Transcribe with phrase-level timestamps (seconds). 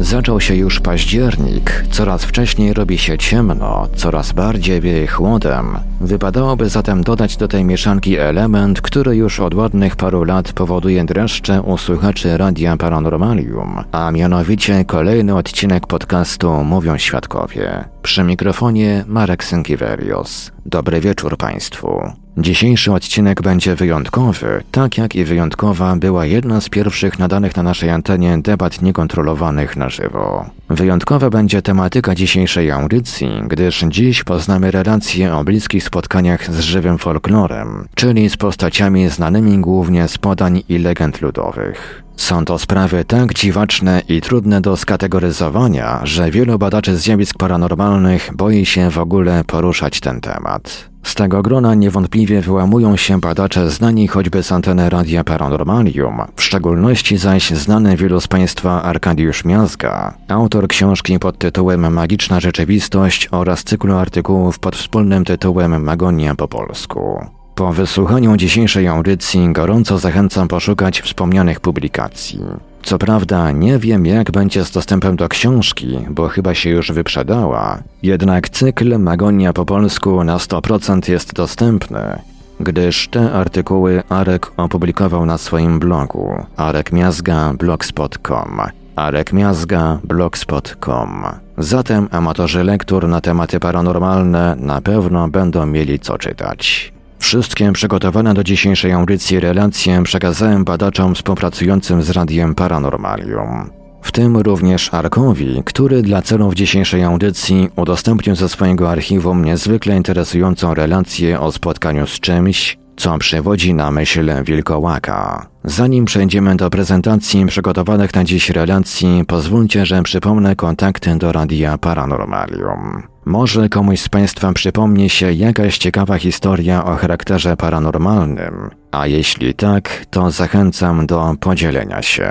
[0.00, 5.78] Zaczął się już październik, coraz wcześniej robi się ciemno, coraz bardziej wieje chłodem.
[6.00, 11.62] Wypadałoby zatem dodać do tej mieszanki element, który już od ładnych paru lat powoduje dreszcze
[11.62, 17.84] u słuchaczy radia Paranormalium, a mianowicie kolejny odcinek podcastu Mówią Świadkowie.
[18.02, 20.52] Przy mikrofonie Marek Sękiewerios.
[20.66, 22.02] Dobry wieczór Państwu.
[22.38, 27.90] Dzisiejszy odcinek będzie wyjątkowy, tak jak i wyjątkowa była jedna z pierwszych nadanych na naszej
[27.90, 30.50] antenie debat niekontrolowanych na żywo.
[30.68, 37.88] Wyjątkowa będzie tematyka dzisiejszej audycji, gdyż dziś poznamy relacje o bliskich spotkaniach z żywym folklorem,
[37.94, 42.02] czyli z postaciami znanymi głównie z podań i legend ludowych.
[42.20, 48.66] Są to sprawy tak dziwaczne i trudne do skategoryzowania, że wielu badaczy zjawisk paranormalnych boi
[48.66, 50.90] się w ogóle poruszać ten temat.
[51.02, 57.16] Z tego grona niewątpliwie wyłamują się badacze znani choćby z anteny Radia Paranormalium, w szczególności
[57.16, 63.96] zaś znany wielu z Państwa Arkadiusz Miazga, autor książki pod tytułem Magiczna Rzeczywistość oraz cyklu
[63.96, 67.39] artykułów pod wspólnym tytułem Magonia po polsku.
[67.54, 72.40] Po wysłuchaniu dzisiejszej audycji gorąco zachęcam poszukać wspomnianych publikacji.
[72.82, 77.78] Co prawda nie wiem jak będzie z dostępem do książki, bo chyba się już wyprzedała,
[78.02, 82.18] jednak cykl Magonia po polsku na 100% jest dostępny,
[82.60, 88.60] gdyż te artykuły Arek opublikował na swoim blogu arekmiazga.blogspot.com
[88.96, 91.24] arekmiazga.blogspot.com
[91.58, 96.92] Zatem amatorzy lektur na tematy paranormalne na pewno będą mieli co czytać.
[97.20, 103.70] Wszystkie przygotowane do dzisiejszej audycji relacje przekazałem badaczom współpracującym z Radiem Paranormalium.
[104.02, 110.74] W tym również Arkowi, który dla celów dzisiejszej audycji udostępnił ze swojego archiwum niezwykle interesującą
[110.74, 115.46] relację o spotkaniu z czymś, co przywodzi na myśl wilkołaka.
[115.64, 123.02] Zanim przejdziemy do prezentacji przygotowanych na dziś relacji, pozwólcie, że przypomnę kontakty do Radia Paranormalium.
[123.30, 130.06] Może komuś z Państwa przypomni się jakaś ciekawa historia o charakterze paranormalnym, a jeśli tak,
[130.10, 132.30] to zachęcam do podzielenia się.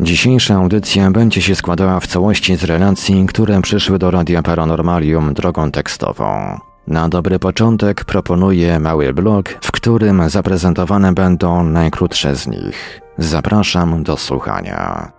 [0.00, 5.70] Dzisiejsza audycja będzie się składała w całości z relacji, które przyszły do Radia Paranormalium drogą
[5.70, 6.58] tekstową.
[6.86, 13.00] Na dobry początek proponuję mały blog, w którym zaprezentowane będą najkrótsze z nich.
[13.18, 15.12] Zapraszam do słuchania.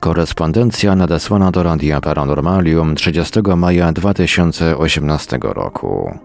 [0.00, 6.18] Korespondencja nadesłana do Radia Paranormalium 30 maja 2018 roku.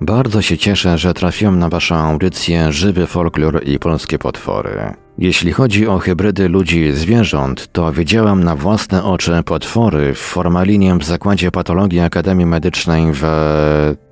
[0.00, 4.94] Bardzo się cieszę, że trafiłem na Waszą audycję Żywy Folklor i Polskie Potwory.
[5.18, 10.94] Jeśli chodzi o hybrydy ludzi i zwierząt, to widziałam na własne oczy potwory w formalinie
[10.94, 13.22] w Zakładzie Patologii Akademii Medycznej w...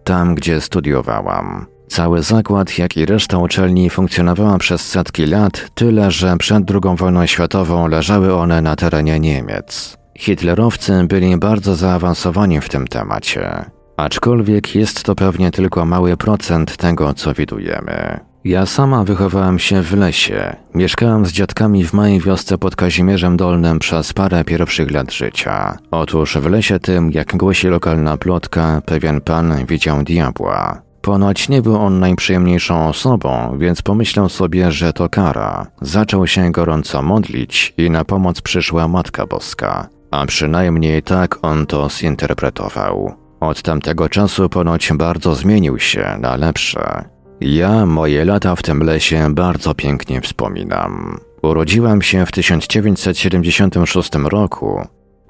[0.04, 1.66] tam, gdzie studiowałam.
[1.88, 7.26] Cały zakład, jak i reszta uczelni funkcjonowała przez setki lat, tyle że przed II wojną
[7.26, 9.96] światową leżały one na terenie Niemiec.
[10.18, 13.64] Hitlerowcy byli bardzo zaawansowani w tym temacie.
[13.96, 18.20] Aczkolwiek jest to pewnie tylko mały procent tego, co widujemy.
[18.46, 20.56] Ja sama wychowałam się w lesie.
[20.74, 25.78] Mieszkałam z dziadkami w małej wiosce pod Kazimierzem Dolnym przez parę pierwszych lat życia.
[25.90, 30.82] Otóż w lesie tym, jak głosi lokalna plotka, pewien pan widział diabła.
[31.02, 35.66] Ponoć nie był on najprzyjemniejszą osobą, więc pomyślał sobie, że to kara.
[35.80, 39.88] Zaczął się gorąco modlić i na pomoc przyszła Matka Boska.
[40.10, 43.14] A przynajmniej tak on to zinterpretował.
[43.40, 47.15] Od tamtego czasu ponoć bardzo zmienił się na lepsze.
[47.40, 51.20] Ja moje lata w tym lesie bardzo pięknie wspominam.
[51.42, 54.80] Urodziłam się w 1976 roku.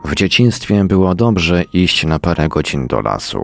[0.04, 3.42] W dzieciństwie było dobrze iść na parę godzin do lasu.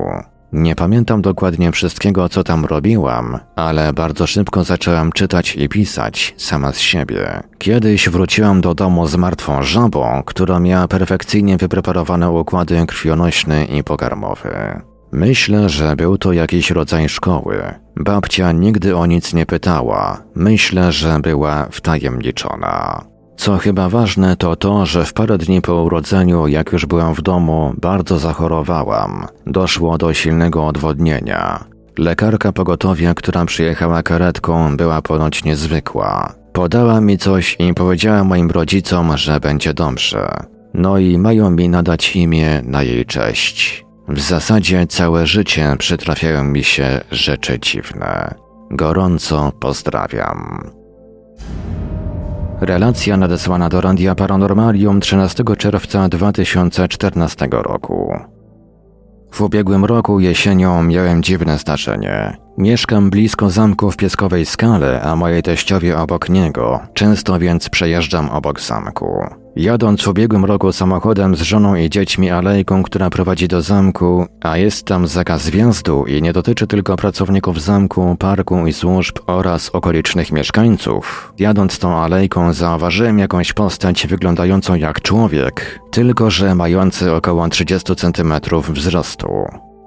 [0.53, 6.73] Nie pamiętam dokładnie wszystkiego, co tam robiłam, ale bardzo szybko zaczęłam czytać i pisać sama
[6.73, 7.43] z siebie.
[7.59, 14.83] Kiedyś wróciłam do domu z martwą żabą, która miała perfekcyjnie wypreparowane układy krwionośny i pokarmowy.
[15.13, 17.75] Myślę, że był to jakiś rodzaj szkoły.
[17.97, 20.23] Babcia nigdy o nic nie pytała.
[20.35, 23.05] Myślę, że była wtajemniczona.
[23.37, 27.23] Co chyba ważne, to to, że w parę dni po urodzeniu, jak już byłam w
[27.23, 29.27] domu, bardzo zachorowałam.
[29.47, 31.65] Doszło do silnego odwodnienia.
[31.99, 36.35] Lekarka pogotowia, która przyjechała karetką, była ponoć niezwykła.
[36.53, 40.29] Podała mi coś i powiedziała moim rodzicom, że będzie dobrze.
[40.75, 43.85] No i mają mi nadać imię na jej cześć.
[44.09, 48.35] W zasadzie całe życie przytrafiają mi się rzeczy dziwne.
[48.71, 50.71] Gorąco pozdrawiam.
[52.61, 58.15] Relacja nadesłana do Randia Paranormalium 13 czerwca 2014 roku.
[59.33, 62.37] W ubiegłym roku jesienią miałem dziwne zdarzenie.
[62.59, 68.61] Mieszkam blisko zamku w Pieskowej Skale, a mojej teściowie obok niego, często więc przejeżdżam obok
[68.61, 69.27] zamku.
[69.57, 74.57] Jadąc w ubiegłym roku samochodem z żoną i dziećmi alejką, która prowadzi do zamku, a
[74.57, 80.33] jest tam zakaz wjazdu i nie dotyczy tylko pracowników zamku, parku i służb oraz okolicznych
[80.33, 87.97] mieszkańców, jadąc tą alejką zauważyłem jakąś postać wyglądającą jak człowiek, tylko że mający około 30
[87.97, 88.35] cm
[88.69, 89.29] wzrostu.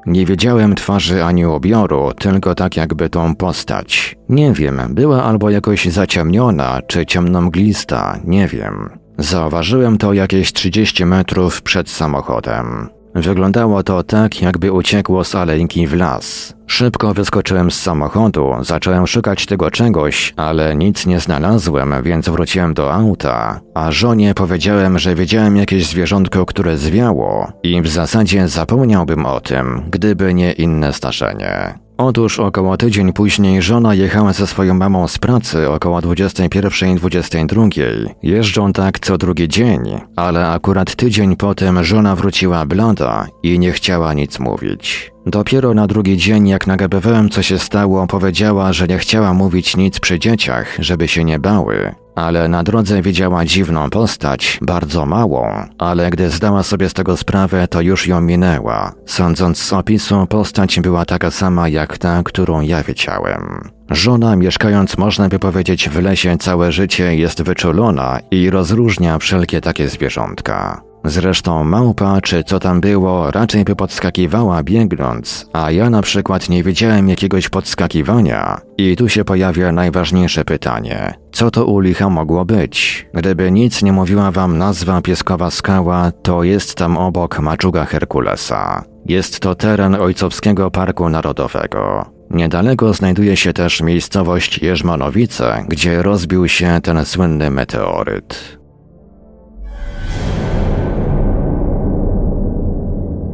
[0.06, 4.16] Nie wiedziałem twarzy ani ubioru, tylko tak jakby tą postać.
[4.30, 8.90] Nie wiem, była albo jakoś zaciemniona, czy ciemnomglista, nie wiem.
[9.18, 12.90] Zauważyłem to jakieś 30 metrów przed samochodem.
[13.15, 16.53] Wyglądało to tak, jakby uciekło z alejki w las.
[16.67, 22.94] Szybko wyskoczyłem z samochodu, zacząłem szukać tego czegoś, ale nic nie znalazłem, więc wróciłem do
[22.94, 29.41] auta, a żonie powiedziałem, że widziałem jakieś zwierzątko, które zwiało i w zasadzie zapomniałbym o
[29.41, 31.84] tym, gdyby nie inne zdarzenie.
[31.97, 38.09] Otóż około tydzień później żona jechała ze swoją mamą z pracy około 21.22.
[38.23, 44.14] Jeżdżą tak co drugi dzień, ale akurat tydzień potem żona wróciła blada i nie chciała
[44.14, 45.15] nic mówić.
[45.25, 49.99] Dopiero na drugi dzień, jak nagabywałem co się stało, powiedziała, że nie chciała mówić nic
[49.99, 51.95] przy dzieciach, żeby się nie bały.
[52.15, 57.67] Ale na drodze widziała dziwną postać, bardzo małą, ale gdy zdała sobie z tego sprawę,
[57.67, 58.94] to już ją minęła.
[59.05, 63.69] Sądząc z opisu, postać była taka sama jak ta, którą ja widziałem.
[63.89, 69.89] Żona, mieszkając można by powiedzieć w lesie całe życie, jest wyczulona i rozróżnia wszelkie takie
[69.89, 70.81] zwierzątka.
[71.06, 76.64] Zresztą małpa, czy co tam było, raczej by podskakiwała biegnąc, a ja na przykład nie
[76.64, 78.62] widziałem jakiegoś podskakiwania.
[78.78, 81.14] I tu się pojawia najważniejsze pytanie.
[81.31, 83.07] Co to u licha mogło być?
[83.14, 88.83] Gdyby nic nie mówiła wam nazwa Pieskowa Skała, to jest tam obok maczuga Herkulesa.
[89.06, 92.06] Jest to teren Ojcowskiego Parku Narodowego.
[92.30, 98.55] Niedaleko znajduje się też miejscowość Jerzmanowice, gdzie rozbił się ten słynny meteoryt.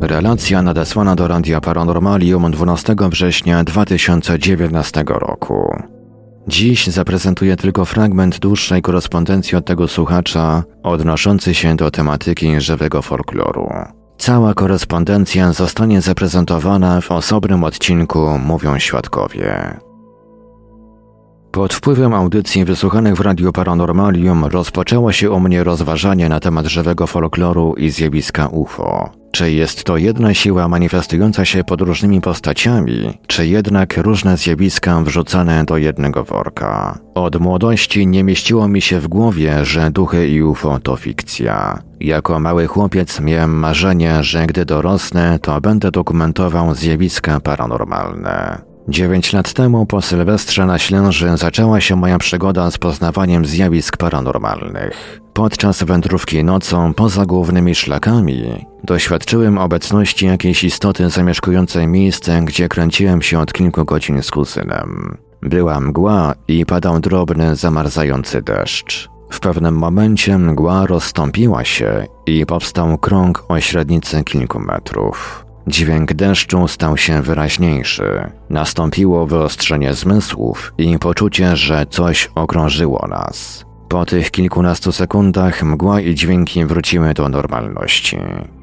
[0.01, 5.75] Relacja nadesłana do Radia Paranormalium 12 września 2019 roku.
[6.47, 13.69] Dziś zaprezentuję tylko fragment dłuższej korespondencji od tego słuchacza odnoszący się do tematyki żywego folkloru.
[14.17, 19.79] Cała korespondencja zostanie zaprezentowana w osobnym odcinku Mówią Świadkowie.
[21.51, 27.07] Pod wpływem audycji wysłuchanych w Radiu Paranormalium rozpoczęło się u mnie rozważanie na temat żywego
[27.07, 29.09] folkloru i zjawiska UFO.
[29.31, 35.65] Czy jest to jedna siła manifestująca się pod różnymi postaciami, czy jednak różne zjawiska wrzucane
[35.65, 36.99] do jednego worka?
[37.15, 41.79] Od młodości nie mieściło mi się w głowie, że duchy i UFO to fikcja.
[41.99, 48.70] Jako mały chłopiec miałem marzenie, że gdy dorosnę, to będę dokumentował zjawiska paranormalne.
[48.87, 55.21] Dziewięć lat temu po Sylwestrze na Ślęży zaczęła się moja przygoda z poznawaniem zjawisk paranormalnych.
[55.33, 63.39] Podczas wędrówki nocą poza głównymi szlakami doświadczyłem obecności jakiejś istoty zamieszkującej miejsce, gdzie kręciłem się
[63.39, 65.17] od kilku godzin z kuzynem.
[65.41, 69.09] Była mgła i padał drobny, zamarzający deszcz.
[69.31, 75.45] W pewnym momencie mgła rozstąpiła się i powstał krąg o średnicy kilku metrów.
[75.67, 78.31] Dźwięk deszczu stał się wyraźniejszy.
[78.49, 83.65] Nastąpiło wyostrzenie zmysłów i poczucie, że coś okrążyło nas.
[83.89, 88.17] Po tych kilkunastu sekundach mgła i dźwięki wróciły do normalności.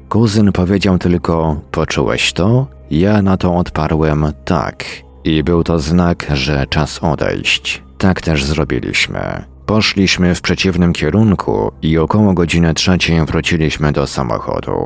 [0.09, 2.67] Kuzyn powiedział tylko: Poczułeś to?
[2.91, 4.85] Ja na to odparłem: Tak.
[5.23, 7.83] I był to znak, że czas odejść.
[7.97, 9.43] Tak też zrobiliśmy.
[9.65, 14.77] Poszliśmy w przeciwnym kierunku i około godziny trzeciej wróciliśmy do samochodu.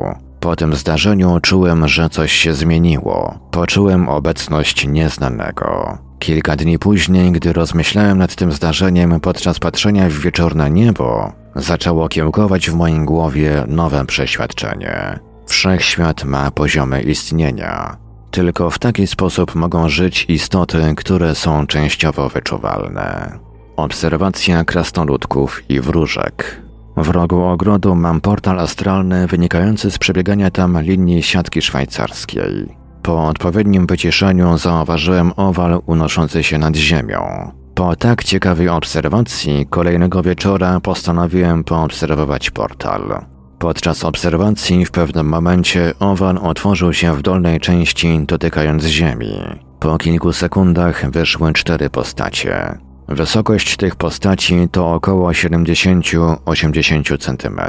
[0.44, 3.40] Po tym zdarzeniu czułem, że coś się zmieniło.
[3.52, 5.98] Poczułem obecność nieznanego.
[6.20, 12.70] Kilka dni później, gdy rozmyślałem nad tym zdarzeniem podczas patrzenia w wieczorne niebo, zaczęło kiełkować
[12.70, 15.20] w mojej głowie nowe przeświadczenie.
[15.46, 17.98] Wszechświat ma poziomy istnienia.
[18.32, 23.40] Tylko w taki sposób mogą żyć istoty, które są częściowo wyczuwalne.
[23.76, 26.62] Obserwacja krasnoludków i wróżek.
[26.98, 32.76] W rogu ogrodu mam portal astralny wynikający z przebiegania tam linii siatki szwajcarskiej.
[33.04, 37.52] Po odpowiednim wyciszeniu zauważyłem owal unoszący się nad ziemią.
[37.76, 43.26] Po tak ciekawej obserwacji kolejnego wieczora postanowiłem poobserwować portal.
[43.60, 49.40] Podczas obserwacji w pewnym momencie owal otworzył się w dolnej części, dotykając ziemi.
[49.80, 52.78] Po kilku sekundach wyszły cztery postacie.
[53.14, 57.60] Wysokość tych postaci to około 70-80 cm.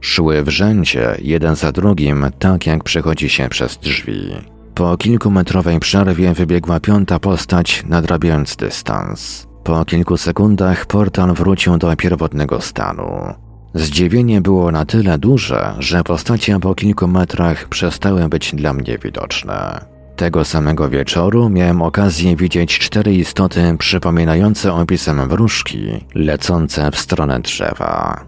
[0.00, 4.34] Szły w rzędzie, jeden za drugim, tak jak przechodzi się przez drzwi.
[4.74, 9.46] Po kilkumetrowej przerwie wybiegła piąta postać, nadrabiając dystans.
[9.64, 13.34] Po kilku sekundach portal wrócił do pierwotnego stanu.
[13.74, 19.95] Zdziwienie było na tyle duże, że postacie po kilku metrach przestały być dla mnie widoczne.
[20.16, 28.24] Tego samego wieczoru miałem okazję widzieć cztery istoty przypominające opisem wróżki, lecące w stronę drzewa.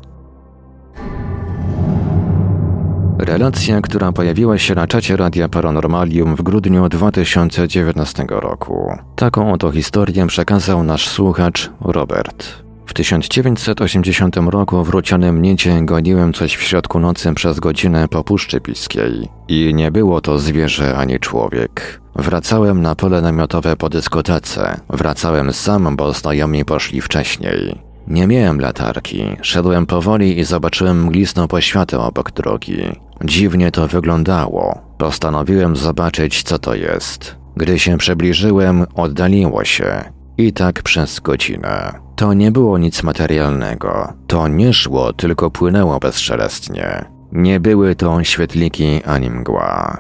[3.19, 8.99] Relacja, która pojawiła się na czacie Radia Paranormalium w grudniu 2019 roku.
[9.17, 12.68] Taką oto historię przekazał nasz słuchacz Robert.
[12.89, 18.61] W 1980 roku w Rucianym Niecie goniłem coś w środku nocy przez godzinę po Puszczy
[18.61, 19.29] Piskiej.
[19.49, 22.01] I nie było to zwierzę ani człowiek.
[22.17, 24.81] Wracałem na pole namiotowe po dyskotece.
[24.91, 27.79] Wracałem sam, bo znajomi poszli wcześniej.
[28.07, 29.25] Nie miałem latarki.
[29.43, 32.83] Szedłem powoli i zobaczyłem mglistą poświatę obok drogi.
[33.25, 34.81] Dziwnie to wyglądało.
[34.99, 37.37] Postanowiłem zobaczyć, co to jest.
[37.57, 40.05] Gdy się przybliżyłem, oddaliło się.
[40.39, 42.08] I tak przez godzinę.
[42.19, 44.13] To nie było nic materialnego.
[44.27, 47.05] To nie szło, tylko płynęło bezszelestnie.
[47.33, 49.99] Nie były to świetliki ani mgła.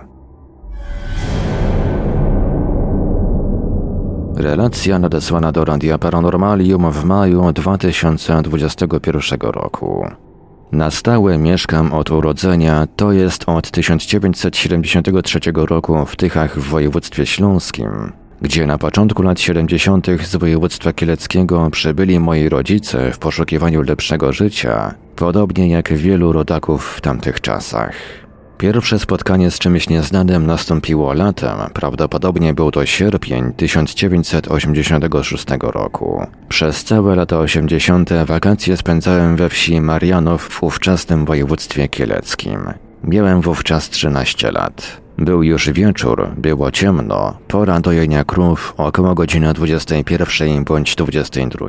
[4.36, 10.06] Relacja nadesłana do Radia Paranormalium w maju 2021 roku.
[10.72, 18.12] Na stałe mieszkam od urodzenia, to jest od 1973 roku w Tychach w województwie śląskim
[18.42, 20.06] gdzie na początku lat 70.
[20.24, 27.00] z województwa kieleckiego przybyli moi rodzice w poszukiwaniu lepszego życia, podobnie jak wielu rodaków w
[27.00, 27.92] tamtych czasach.
[28.58, 36.26] Pierwsze spotkanie z czymś nieznanym nastąpiło latem, prawdopodobnie był to sierpień 1986 roku.
[36.48, 38.10] Przez całe lata 80.
[38.26, 42.60] wakacje spędzałem we wsi Marianów w ówczesnym województwie kieleckim.
[43.04, 45.07] Miałem wówczas 13 lat.
[45.18, 51.66] Był już wieczór, było ciemno, pora dojenia krów około godziny 21 bądź 22.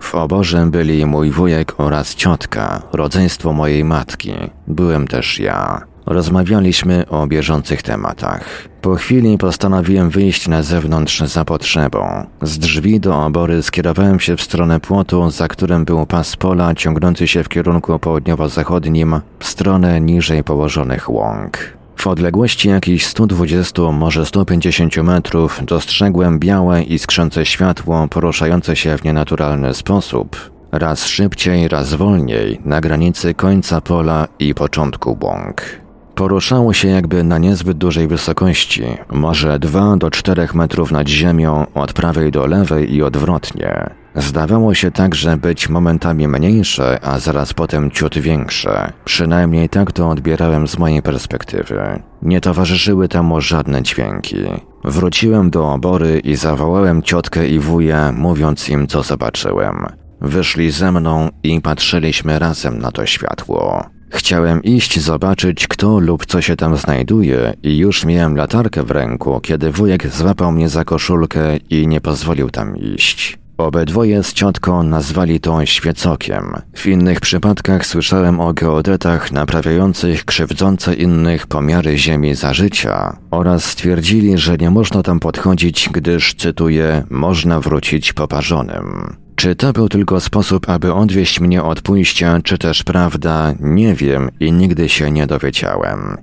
[0.00, 4.32] W oborze byli mój wujek oraz ciotka, rodzeństwo mojej matki.
[4.66, 5.80] Byłem też ja.
[6.06, 8.68] Rozmawialiśmy o bieżących tematach.
[8.82, 12.26] Po chwili postanowiłem wyjść na zewnątrz za potrzebą.
[12.42, 17.28] Z drzwi do obory skierowałem się w stronę płotu, za którym był pas pola ciągnący
[17.28, 21.75] się w kierunku południowo-zachodnim, w stronę niżej położonych łąk.
[22.06, 29.74] W odległości jakichś 120, może 150 metrów dostrzegłem białe iskrzące światło poruszające się w nienaturalny
[29.74, 30.50] sposób.
[30.72, 35.62] Raz szybciej, raz wolniej, na granicy końca pola i początku błąk.
[36.14, 38.82] Poruszało się jakby na niezbyt dużej wysokości,
[39.12, 43.90] może 2 do 4 metrów nad ziemią, od prawej do lewej i odwrotnie.
[44.16, 48.92] Zdawało się także być momentami mniejsze, a zaraz potem ciut większe.
[49.04, 52.02] Przynajmniej tak to odbierałem z mojej perspektywy.
[52.22, 54.36] Nie towarzyszyły temu żadne dźwięki.
[54.84, 59.86] Wróciłem do obory i zawołałem ciotkę i wuja, mówiąc im, co zobaczyłem.
[60.20, 63.84] Wyszli ze mną i patrzyliśmy razem na to światło.
[64.10, 69.40] Chciałem iść zobaczyć, kto lub co się tam znajduje, i już miałem latarkę w ręku,
[69.40, 73.38] kiedy wujek złapał mnie za koszulkę i nie pozwolił tam iść.
[73.58, 76.54] Obydwoje z ciotką nazwali to świecokiem.
[76.74, 84.38] W innych przypadkach słyszałem o geodetach naprawiających krzywdzące innych pomiary ziemi za życia oraz stwierdzili,
[84.38, 89.16] że nie można tam podchodzić, gdyż, cytuję, można wrócić poparzonym.
[89.36, 94.30] Czy to był tylko sposób, aby odwieść mnie od pójścia, czy też prawda, nie wiem
[94.40, 96.16] i nigdy się nie dowiedziałem.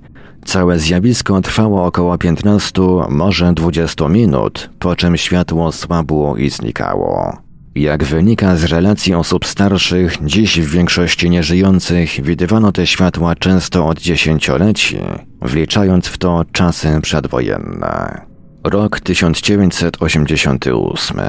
[0.44, 7.38] Całe zjawisko trwało około 15, może 20 minut, po czym światło słabło i znikało.
[7.74, 14.00] Jak wynika z relacji osób starszych, dziś w większości nieżyjących widywano te światła często od
[14.00, 14.98] dziesięcioleci,
[15.42, 18.20] wliczając w to czasy przedwojenne.
[18.64, 21.20] Rok 1988.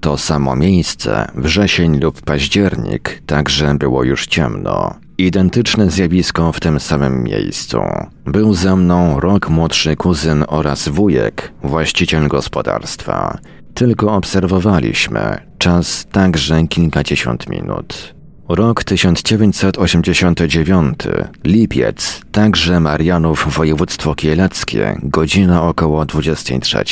[0.00, 5.03] To samo miejsce, wrzesień lub październik, także było już ciemno.
[5.18, 7.80] Identyczne zjawisko w tym samym miejscu.
[8.24, 13.38] Był ze mną rok młodszy kuzyn oraz wujek, właściciel gospodarstwa.
[13.74, 18.14] Tylko obserwowaliśmy, czas także kilkadziesiąt minut.
[18.48, 20.98] Rok 1989,
[21.44, 26.84] lipiec, także Marianów, województwo kieleckie, godzina około 23.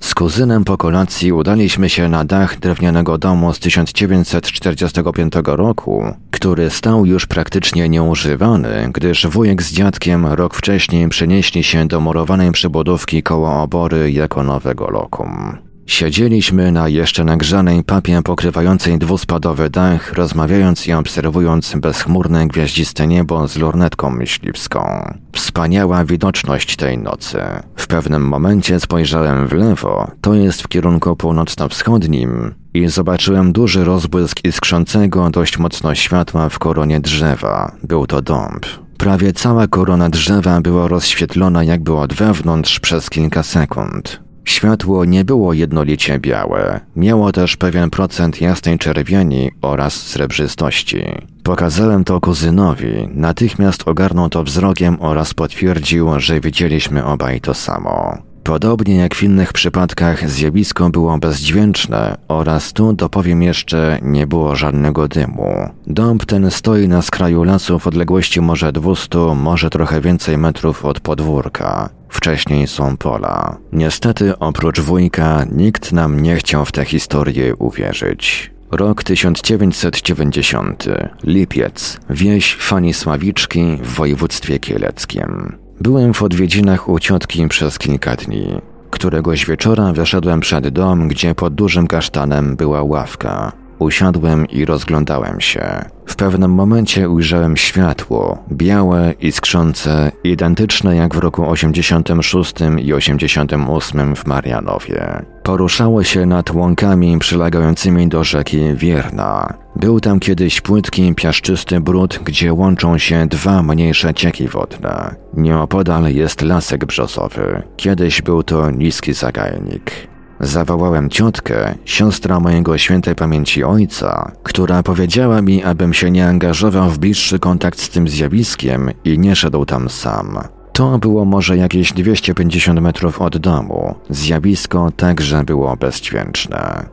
[0.00, 7.06] Z kuzynem po kolacji udaliśmy się na dach drewnianego domu z 1945 roku, który stał
[7.06, 13.62] już praktycznie nieużywany, gdyż wujek z dziadkiem rok wcześniej przenieśli się do murowanej przybudówki koło
[13.62, 15.67] obory jako nowego lokum.
[15.88, 23.56] Siedzieliśmy na jeszcze nagrzanej papie pokrywającej dwuspadowy dach, rozmawiając i obserwując bezchmurne gwiaździste niebo z
[23.56, 25.14] lornetką myśliwską.
[25.32, 27.38] Wspaniała widoczność tej nocy.
[27.76, 34.44] W pewnym momencie spojrzałem w lewo, to jest w kierunku północno-wschodnim, i zobaczyłem duży rozbłysk
[34.44, 37.72] iskrzącego dość mocno światła w koronie drzewa.
[37.82, 38.66] Był to dąb.
[38.98, 44.27] Prawie cała korona drzewa była rozświetlona jakby od wewnątrz przez kilka sekund.
[44.48, 51.04] Światło nie było jednolicie białe, miało też pewien procent jasnej czerwieni oraz srebrzystości.
[51.42, 58.27] Pokazałem to kuzynowi, natychmiast ogarnął to wzrokiem oraz potwierdził, że widzieliśmy obaj to samo.
[58.48, 65.08] Podobnie jak w innych przypadkach zjawisko było bezdźwięczne oraz tu dopowiem jeszcze nie było żadnego
[65.08, 65.70] dymu.
[65.86, 71.00] Dąb ten stoi na skraju lasu w odległości może 200, może trochę więcej metrów od
[71.00, 71.90] podwórka.
[72.08, 73.56] Wcześniej są pola.
[73.72, 78.50] Niestety oprócz wujka nikt nam nie chciał w tę historię uwierzyć.
[78.70, 80.84] Rok 1990.
[81.24, 82.00] Lipiec.
[82.10, 85.58] Wieś Fanisławiczki w województwie kieleckim.
[85.80, 88.60] Byłem w odwiedzinach u ciotki przez kilka dni.
[88.90, 93.52] Któregoś wieczora wyszedłem przed dom, gdzie pod dużym kasztanem była ławka.
[93.78, 95.84] Usiadłem i rozglądałem się.
[96.06, 104.26] W pewnym momencie ujrzałem światło, białe, iskrzące, identyczne jak w roku 86 i 88 w
[104.26, 105.22] Marianowie.
[105.42, 109.54] Poruszało się nad łąkami przylegającymi do rzeki Wierna.
[109.76, 115.14] Był tam kiedyś płytki, piaszczysty brud, gdzie łączą się dwa mniejsze cieki wodne.
[115.36, 117.62] Nieopodal jest lasek brzozowy.
[117.76, 120.07] Kiedyś był to niski zagajnik.
[120.40, 126.98] Zawołałem ciotkę, siostra mojego świętej pamięci ojca, która powiedziała mi, abym się nie angażował w
[126.98, 130.38] bliższy kontakt z tym zjawiskiem i nie szedł tam sam.
[130.72, 133.94] To było może jakieś 250 metrów od domu.
[134.10, 136.88] Zjawisko także było bezdźwięczne.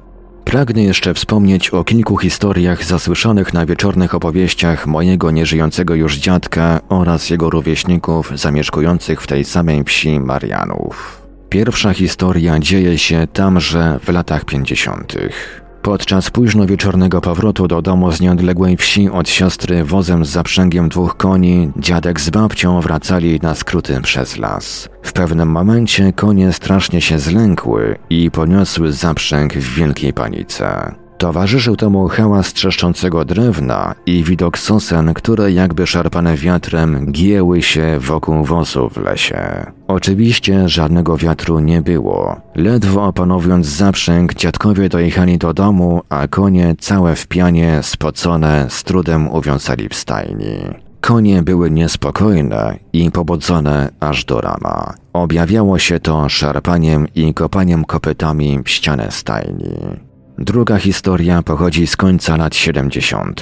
[0.45, 7.29] Pragnę jeszcze wspomnieć o kilku historiach zasłyszanych na wieczornych opowieściach mojego nieżyjącego już dziadka oraz
[7.29, 11.24] jego rówieśników zamieszkujących w tej samej wsi Marianów.
[11.49, 15.13] Pierwsza historia dzieje się tamże w latach 50.
[15.81, 21.17] Podczas późno wieczornego powrotu do domu z nieodległej wsi od siostry wozem z zaprzęgiem dwóch
[21.17, 24.89] koni, dziadek z babcią wracali na skróty przez las.
[25.01, 30.95] W pewnym momencie konie strasznie się zlękły i poniosły zaprzęg w wielkiej panice.
[31.17, 38.43] Towarzyszył temu hałas trzeszczącego drewna i widok sosen, które jakby szarpane wiatrem gieły się wokół
[38.43, 39.65] wozu w lesie.
[39.87, 42.41] Oczywiście żadnego wiatru nie było.
[42.55, 49.27] Ledwo opanując zaprzęg, dziadkowie dojechali do domu, a konie całe w pianie, spocone, z trudem
[49.27, 50.57] uwiązali w stajni.
[51.01, 54.93] Konie były niespokojne i pobudzone aż do rana.
[55.13, 60.04] Objawiało się to szarpaniem i kopaniem kopytami w ścianę stajni.
[60.37, 63.41] Druga historia pochodzi z końca lat 70.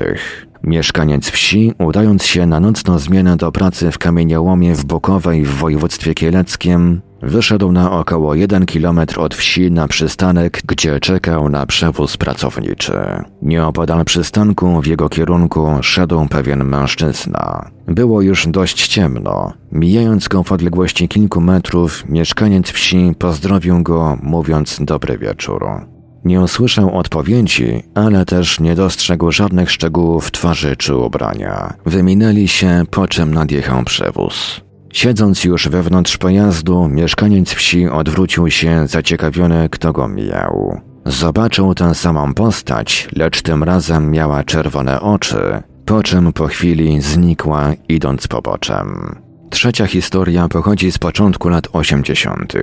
[0.63, 6.13] Mieszkaniec wsi, udając się na nocną zmianę do pracy w kamieniołomie w Bokowej w województwie
[6.13, 12.93] kieleckim, wyszedł na około 1 km od wsi na przystanek, gdzie czekał na przewóz pracowniczy.
[13.41, 17.71] Nieopodal przystanku w jego kierunku szedł pewien mężczyzna.
[17.87, 19.53] Było już dość ciemno.
[19.71, 25.93] Mijając go w odległości kilku metrów, mieszkaniec wsi pozdrowił go, mówiąc dobry wieczór.
[26.25, 31.73] Nie usłyszał odpowiedzi, ale też nie dostrzegł żadnych szczegółów twarzy czy ubrania.
[31.85, 34.61] Wyminęli się, po czym nadjechał przewóz.
[34.93, 40.81] Siedząc już wewnątrz pojazdu, mieszkaniec wsi odwrócił się zaciekawiony, kto go mijał.
[41.05, 47.73] Zobaczył tę samą postać, lecz tym razem miała czerwone oczy, po czym po chwili znikła,
[47.89, 49.15] idąc poboczem.
[49.49, 52.53] Trzecia historia pochodzi z początku lat 80.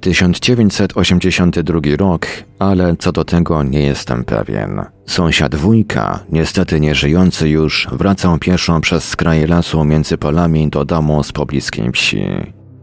[0.00, 2.26] 1982 rok,
[2.58, 4.84] ale co do tego nie jestem pewien.
[5.06, 11.32] Sąsiad wujka, niestety nieżyjący już, wracał pieszo przez skraje lasu między polami do domu z
[11.32, 12.24] pobliskiej wsi.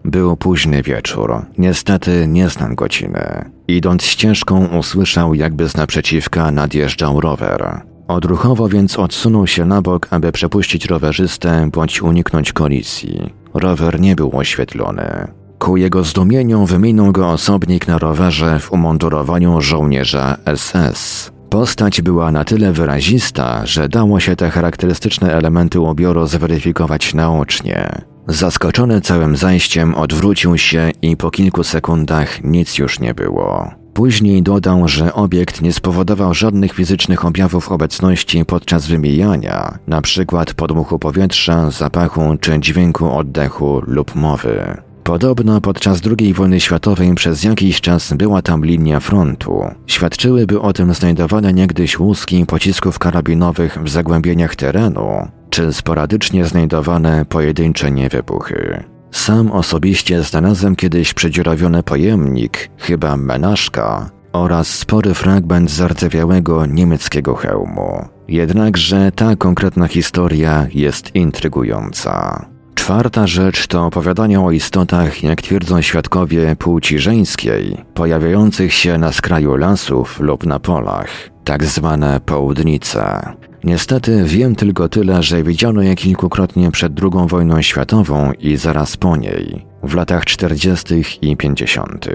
[0.06, 3.50] Był późny wieczór, niestety nie znam godziny.
[3.68, 7.82] Idąc ścieżką usłyszał jakby z naprzeciwka nadjeżdżał rower.
[8.08, 13.34] Odruchowo więc odsunął się na bok, aby przepuścić rowerzystę bądź uniknąć kolizji.
[13.54, 15.28] Rower nie był oświetlony.
[15.60, 21.32] Ku jego zdumieniu wyminął go osobnik na rowerze w umundurowaniu żołnierza SS.
[21.50, 28.02] Postać była na tyle wyrazista, że dało się te charakterystyczne elementy ubioru zweryfikować naocznie.
[28.28, 33.72] Zaskoczony całym zajściem odwrócił się i po kilku sekundach nic już nie było.
[33.94, 40.46] Później dodał, że obiekt nie spowodował żadnych fizycznych objawów obecności podczas wymijania, np.
[40.56, 44.85] podmuchu powietrza, zapachu czy dźwięku oddechu lub mowy.
[45.06, 49.64] Podobno podczas II wojny światowej przez jakiś czas była tam linia frontu.
[49.88, 57.92] Świadczyłyby o tym znajdowane niegdyś łuski pocisków karabinowych w zagłębieniach terenu, czy sporadycznie znajdowane pojedyncze
[57.92, 58.84] niewybuchy.
[59.12, 68.08] Sam osobiście znalazłem kiedyś przedziurawiony pojemnik, chyba menażka, oraz spory fragment zardzewiałego niemieckiego hełmu.
[68.28, 72.46] Jednakże ta konkretna historia jest intrygująca.
[72.86, 79.56] Czwarta rzecz to opowiadanie o istotach, jak twierdzą świadkowie płci żeńskiej, pojawiających się na skraju
[79.56, 81.08] lasów lub na polach,
[81.44, 83.34] tak zwane południce.
[83.64, 89.16] Niestety wiem tylko tyle, że widziano je kilkukrotnie przed II wojną światową i zaraz po
[89.18, 91.04] niej, w latach 40.
[91.22, 92.08] i 50.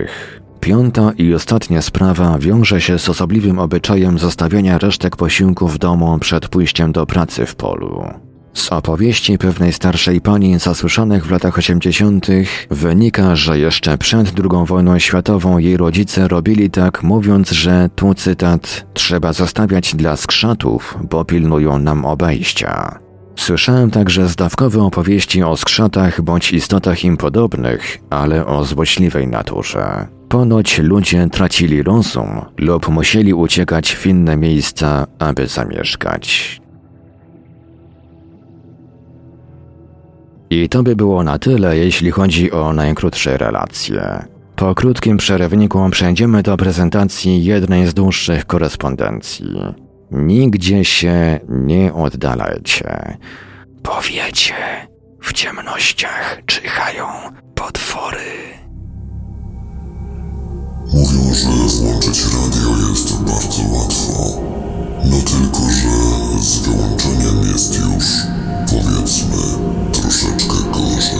[0.60, 6.48] Piąta i ostatnia sprawa wiąże się z osobliwym obyczajem zostawiania resztek posiłku w domu przed
[6.48, 8.29] pójściem do pracy w polu.
[8.54, 12.26] Z opowieści pewnej starszej pani zasłyszanych w latach 80.
[12.70, 18.86] wynika, że jeszcze przed II wojną światową jej rodzice robili tak, mówiąc, że tu cytat
[18.94, 22.98] trzeba zostawiać dla skrzatów, bo pilnują nam obejścia.
[23.36, 30.06] Słyszałem także zdawkowe opowieści o skrzatach bądź istotach im podobnych, ale o złośliwej naturze.
[30.28, 36.60] Ponoć ludzie tracili rozum lub musieli uciekać w inne miejsca, aby zamieszkać.
[40.50, 44.24] I to by było na tyle, jeśli chodzi o najkrótsze relacje.
[44.56, 49.46] Po krótkim przerywniku przejdziemy do prezentacji jednej z dłuższych korespondencji.
[50.10, 53.16] Nigdzie się nie oddalajcie.
[53.82, 54.54] Powiecie,
[55.20, 57.06] w ciemnościach czyhają
[57.54, 58.18] potwory.
[60.94, 64.42] Mówią, że włączyć radio jest bardzo łatwo.
[65.04, 65.88] No tylko, że
[66.42, 68.04] z wyłączeniem jest już,
[68.70, 69.36] powiedzmy,
[69.92, 71.18] troszeczkę gorzej.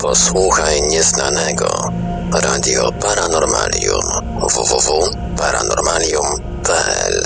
[0.00, 1.92] Posłuchaj nieznanego.
[2.32, 4.02] Radio Paranormalium.
[4.40, 7.24] www.paranormalium.pl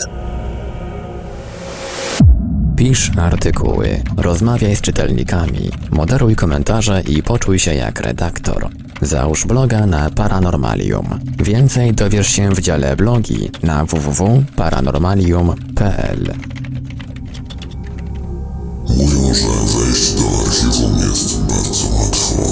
[2.76, 8.68] Pisz artykuły, rozmawiaj z czytelnikami, moderuj komentarze i poczuj się jak redaktor.
[9.00, 11.20] Załóż bloga na Paranormalium.
[11.38, 16.34] Więcej dowiesz się w dziale blogi na www.paranormalium.pl.
[18.96, 22.42] Mówią, że wejść do archiwum jest bardzo łatwo.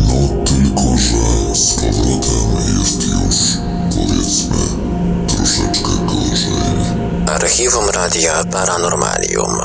[0.00, 3.36] No tylko, że z powrotem jest już,
[3.96, 4.56] powiedzmy,
[5.28, 6.52] troszeczkę gorzej.
[7.26, 9.60] Archiwum Radia Paranormalium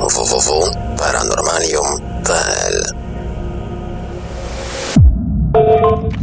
[0.00, 2.84] www.paranormalium.pl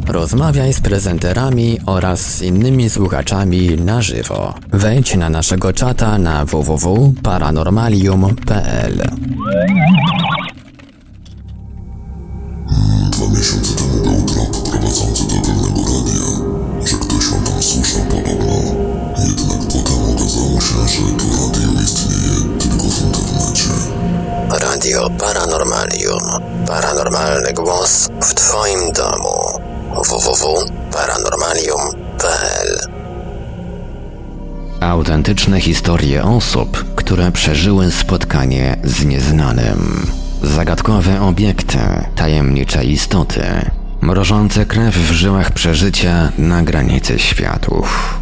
[0.07, 4.53] Rozmawiaj z prezenterami oraz z innymi słuchaczami na żywo.
[4.73, 8.93] Wejdź na naszego czata na www.paranormalium.pl
[13.11, 16.21] Dwa miesiące temu był trop prowadzący do pewnego radia,
[16.85, 18.53] że ktoś ją tam słyszał podobno.
[19.17, 23.69] Jednak potem okazało się, że to radio istnieje tylko w internecie.
[24.61, 26.21] Radio Paranormalium.
[26.67, 29.61] Paranormalny głos w Twoim domu.
[29.95, 32.77] www.paranormalium.pl
[34.82, 40.12] Autentyczne historie osób, które przeżyły spotkanie z nieznanym.
[40.43, 41.77] Zagadkowe obiekty,
[42.15, 48.19] tajemnicze istoty, mrożące krew w żyłach przeżycia na granicy światów.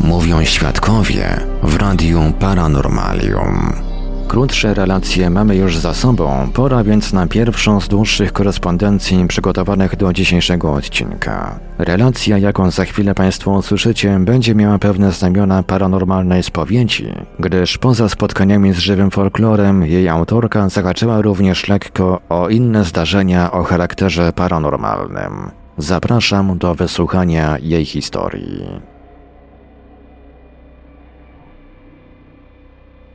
[0.00, 3.72] Mówią świadkowie w Radiu Paranormalium.
[4.28, 10.12] Krótsze relacje mamy już za sobą, pora więc na pierwszą z dłuższych korespondencji przygotowanych do
[10.12, 11.60] dzisiejszego odcinka.
[11.78, 18.72] Relacja, jaką za chwilę Państwo usłyszycie, będzie miała pewne znamiona paranormalnej spowiedzi, gdyż poza spotkaniami
[18.72, 25.50] z żywym folklorem, jej autorka zahaczyła również lekko o inne zdarzenia o charakterze paranormalnym.
[25.78, 28.93] Zapraszam do wysłuchania jej historii.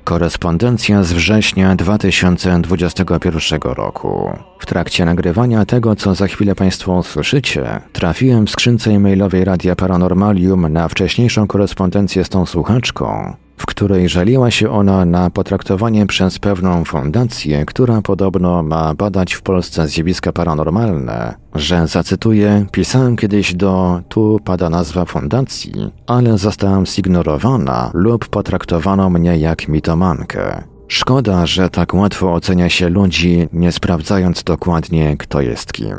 [0.10, 4.32] Korespondencja z września 2021 roku.
[4.60, 10.74] W trakcie nagrywania tego, co za chwilę Państwo usłyszycie, trafiłem w skrzynce e-mailowej Radia Paranormalium
[10.74, 16.86] na wcześniejszą korespondencję z tą słuchaczką, w której żaliła się ona na potraktowanie przez pewną
[16.86, 24.40] fundację, która podobno ma badać w Polsce zjawiska paranormalne, że zacytuję, pisałem kiedyś do, tu
[24.46, 30.64] pada nazwa fundacji, ale zostałam zignorowana lub potraktowano mnie jak mitomankę.
[30.88, 35.98] Szkoda, że tak łatwo ocenia się ludzi, nie sprawdzając dokładnie, kto jest kim.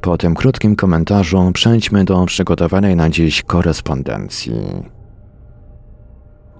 [0.00, 4.95] Po tym krótkim komentarzu przejdźmy do przygotowanej na dziś korespondencji.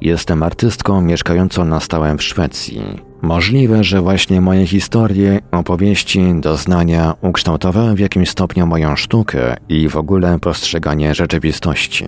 [0.00, 2.82] Jestem artystką mieszkającą na stałe w Szwecji.
[3.22, 9.96] Możliwe, że właśnie moje historie, opowieści, doznania ukształtowały w jakimś stopniu moją sztukę i w
[9.96, 12.04] ogóle postrzeganie rzeczywistości.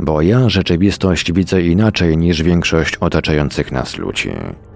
[0.00, 4.30] Bo ja rzeczywistość widzę inaczej niż większość otaczających nas ludzi.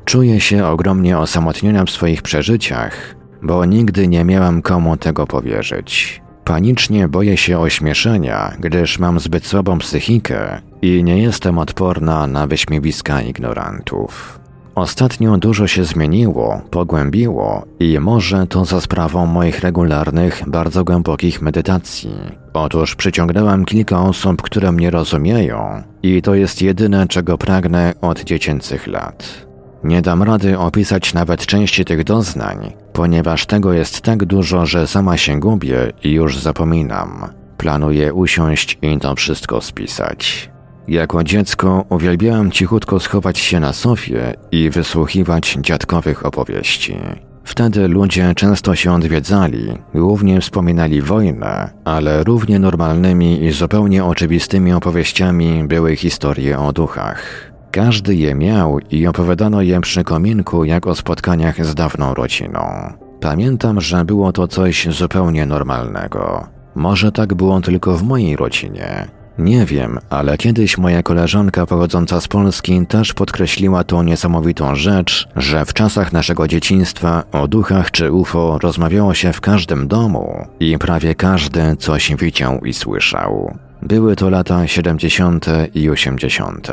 [0.05, 6.23] Czuję się ogromnie osamotniona w swoich przeżyciach, bo nigdy nie miałam komu tego powierzyć.
[6.44, 13.23] Panicznie boję się ośmieszenia, gdyż mam zbyt słabą psychikę i nie jestem odporna na wyśmiewiska
[13.23, 14.40] ignorantów.
[14.75, 22.14] Ostatnio dużo się zmieniło, pogłębiło i może to za sprawą moich regularnych, bardzo głębokich medytacji.
[22.53, 28.87] Otóż przyciągnęłam kilka osób, które mnie rozumieją i to jest jedyne, czego pragnę od dziecięcych
[28.87, 29.47] lat.
[29.85, 35.16] Nie dam rady opisać nawet części tych doznań, ponieważ tego jest tak dużo, że sama
[35.16, 37.29] się gubię i już zapominam.
[37.57, 40.51] Planuję usiąść i to wszystko spisać.
[40.90, 46.96] Jako dziecko uwielbiałam cichutko schować się na sofie i wysłuchiwać dziadkowych opowieści.
[47.44, 55.64] Wtedy ludzie często się odwiedzali, głównie wspominali wojnę, ale równie normalnymi i zupełnie oczywistymi opowieściami
[55.64, 57.53] były historie o duchach.
[57.70, 62.92] Każdy je miał i opowiadano je przy kominku jak o spotkaniach z dawną rodziną.
[63.20, 66.46] Pamiętam, że było to coś zupełnie normalnego.
[66.74, 69.20] Może tak było tylko w mojej rodzinie.
[69.40, 75.64] Nie wiem, ale kiedyś moja koleżanka pochodząca z Polski też podkreśliła tą niesamowitą rzecz, że
[75.64, 81.14] w czasach naszego dzieciństwa o duchach czy UFO rozmawiało się w każdym domu i prawie
[81.14, 83.59] każdy coś widział i słyszał.
[83.83, 85.46] Były to lata 70.
[85.74, 86.68] i 80.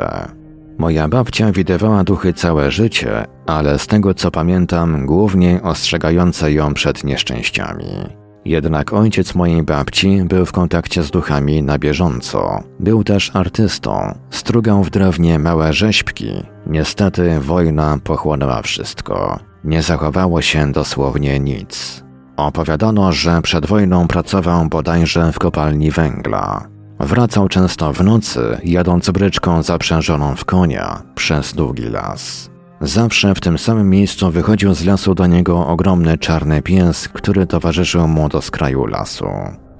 [0.77, 7.03] Moja babcia widywała duchy całe życie, ale z tego co pamiętam, głównie ostrzegające ją przed
[7.03, 8.26] nieszczęściami.
[8.47, 12.63] Jednak ojciec mojej babci był w kontakcie z duchami na bieżąco.
[12.79, 16.43] Był też artystą, strugał w drewnie małe rzeźbki.
[16.67, 19.39] Niestety wojna pochłonęła wszystko.
[19.63, 22.03] Nie zachowało się dosłownie nic.
[22.37, 26.67] Opowiadano, że przed wojną pracował bodajże w kopalni węgla.
[26.99, 32.49] Wracał często w nocy, jadąc bryczką zaprzężoną w konia przez długi las.
[32.81, 38.07] Zawsze w tym samym miejscu wychodził z lasu do niego ogromny czarny pies, który towarzyszył
[38.07, 39.27] mu do skraju lasu.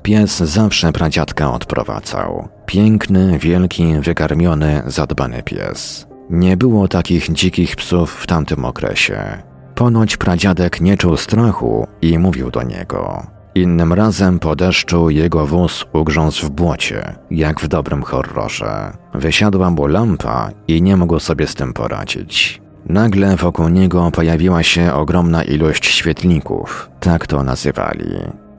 [0.04, 2.48] Pies zawsze pradziadka odprowadzał.
[2.66, 6.08] Piękny, wielki, wykarmiony, zadbany pies.
[6.30, 9.44] Nie było takich dzikich psów w tamtym okresie.
[9.76, 15.86] Ponoć pradziadek nie czuł strachu i mówił do niego: Innym razem po deszczu jego wóz
[15.94, 18.92] ugrzązł w błocie, jak w dobrym horrorze.
[19.14, 22.67] Wysiadła mu lampa i nie mógł sobie z tym poradzić.
[22.90, 28.12] Nagle wokół niego pojawiła się ogromna ilość świetlików, tak to nazywali.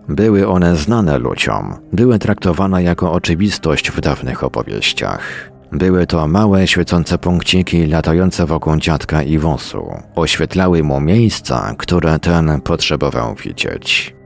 [0.09, 5.51] Były one znane ludziom, były traktowane jako oczywistość w dawnych opowieściach.
[5.73, 9.93] Były to małe, świecące punkciki latające wokół dziadka i wosu.
[10.17, 14.18] Oświetlały mu miejsca, które ten potrzebował widzieć.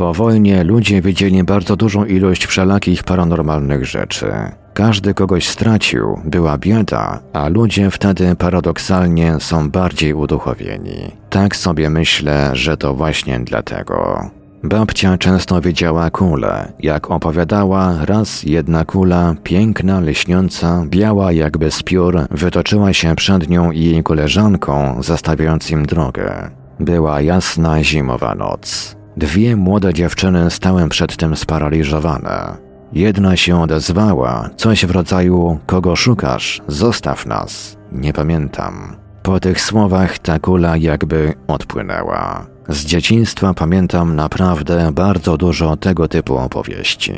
[0.00, 4.32] Po wojnie ludzie widzieli bardzo dużą ilość wszelakich paranormalnych rzeczy.
[4.74, 11.12] Każdy kogoś stracił, była bieda, a ludzie wtedy paradoksalnie są bardziej uduchowieni.
[11.30, 14.30] Tak sobie myślę, że to właśnie dlatego.
[14.62, 16.72] Babcia często widziała kulę.
[16.78, 23.70] Jak opowiadała, raz jedna kula, piękna, lśniąca, biała jakby z piór, wytoczyła się przed nią
[23.70, 26.50] i jej koleżanką, zastawiając im drogę.
[26.78, 28.99] Była jasna zimowa noc.
[29.16, 32.56] Dwie młode dziewczyny stały przed tym sparaliżowane.
[32.92, 36.62] Jedna się odezwała, coś w rodzaju: Kogo szukasz?
[36.68, 37.76] Zostaw nas.
[37.92, 38.96] Nie pamiętam.
[39.22, 42.46] Po tych słowach ta kula jakby odpłynęła.
[42.68, 47.14] Z dzieciństwa pamiętam naprawdę bardzo dużo tego typu opowieści.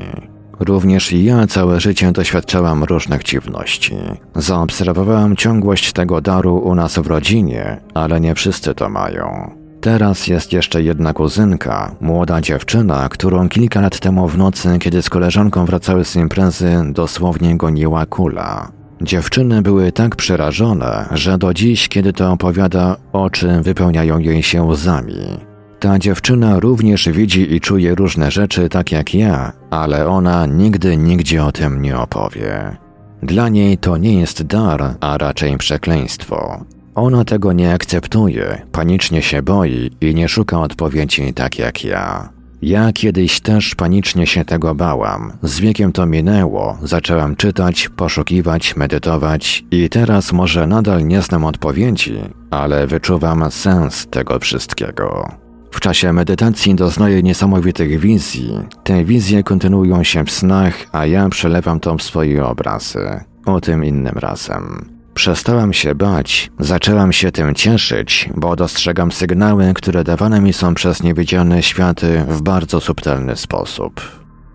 [0.61, 3.97] Również ja całe życie doświadczałam różnych dziwności.
[4.35, 9.62] Zaobserwowałam ciągłość tego daru u nas w rodzinie, ale nie wszyscy to mają.
[9.83, 15.11] Teraz jest jeszcze jedna kuzynka, młoda dziewczyna, którą kilka lat temu w nocy, kiedy z
[15.11, 18.73] koleżanką wracały z imprezy, dosłownie goniła kula.
[19.01, 25.39] Dziewczyny były tak przerażone, że do dziś, kiedy to opowiada, oczy wypełniają jej się łzami.
[25.81, 31.45] Ta dziewczyna również widzi i czuje różne rzeczy tak jak ja, ale ona nigdy nigdzie
[31.45, 32.77] o tym nie opowie.
[33.23, 36.65] Dla niej to nie jest dar, a raczej przekleństwo.
[36.95, 42.29] Ona tego nie akceptuje, panicznie się boi i nie szuka odpowiedzi tak jak ja.
[42.63, 45.33] Ja kiedyś też panicznie się tego bałam.
[45.43, 52.21] Z wiekiem to minęło, zaczęłam czytać, poszukiwać, medytować i teraz może nadal nie znam odpowiedzi,
[52.51, 55.29] ale wyczuwam sens tego wszystkiego.
[55.71, 58.51] W czasie medytacji doznaję niesamowitych wizji.
[58.85, 63.21] Te wizje kontynuują się w snach, a ja przelewam to w swoje obrazy.
[63.47, 64.92] O tym innym razem.
[65.15, 71.03] Przestałam się bać, zaczęłam się tym cieszyć, bo dostrzegam sygnały, które dawane mi są przez
[71.03, 74.01] niewidzialne światy w bardzo subtelny sposób.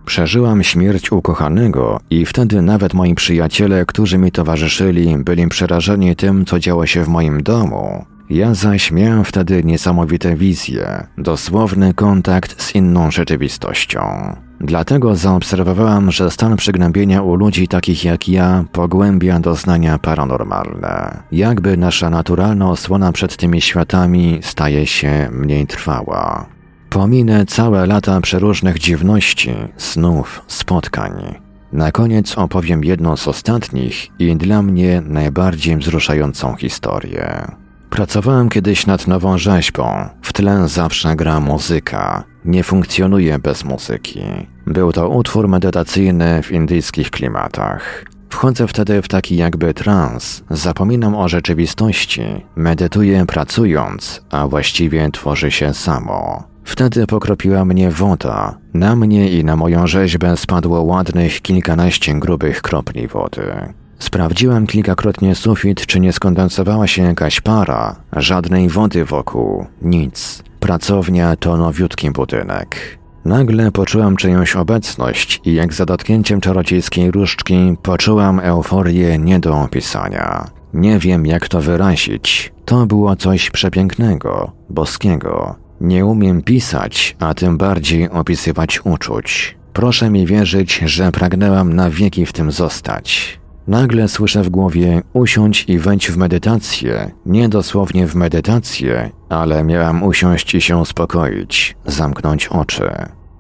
[0.06, 6.60] Przeżyłam śmierć ukochanego i wtedy nawet moi przyjaciele, którzy mi towarzyszyli, byli przerażeni tym, co
[6.60, 8.06] działo się w moim domu.
[8.30, 14.36] Ja zaś miałem wtedy niesamowite wizje, dosłowny kontakt z inną rzeczywistością.
[14.60, 21.24] Dlatego zaobserwowałam, że stan przygnębienia u ludzi takich jak ja pogłębia doznania paranormalne.
[21.32, 26.46] Jakby nasza naturalna osłona przed tymi światami staje się mniej trwała.
[26.90, 31.36] Pominę całe lata przeróżnych dziwności, snów, spotkań.
[31.74, 37.46] Na koniec opowiem jedną z ostatnich i dla mnie najbardziej wzruszającą historię.
[37.90, 40.10] Pracowałem kiedyś nad nową rzeźbą.
[40.22, 42.24] W tle zawsze gra muzyka.
[42.46, 44.24] Nie funkcjonuje bez muzyki.
[44.66, 48.06] Był to utwór medytacyjny w indyjskich klimatach.
[48.30, 55.74] Wchodzę wtedy w taki jakby trans, zapominam o rzeczywistości, medytuję pracując, a właściwie tworzy się
[55.74, 56.44] samo.
[56.64, 58.58] Wtedy pokropiła mnie woda.
[58.74, 63.74] Na mnie i na moją rzeźbę spadło ładnych kilkanaście grubych kropli wody.
[64.00, 67.96] Sprawdziłem kilkakrotnie sufit, czy nie skondensowała się jakaś para.
[68.14, 70.44] Żadnej wody wokół, nic.
[70.60, 72.98] Pracownia to nowiutki budynek.
[73.26, 80.46] Nagle poczułam czyjąś obecność i jak za dotknięciem czarodziejskiej różdżki poczułam euforię nie do opisania.
[80.74, 82.54] Nie wiem jak to wyrazić.
[82.66, 85.56] To było coś przepięknego, boskiego.
[85.82, 89.58] Nie umiem pisać, a tym bardziej opisywać uczuć.
[89.74, 93.40] Proszę mi wierzyć, że pragnęłam na wieki w tym zostać.
[93.68, 97.12] Nagle słyszę w głowie usiądź i wejdź w medytację.
[97.26, 102.90] Nie dosłownie w medytację, ale miałam usiąść i się uspokoić, zamknąć oczy.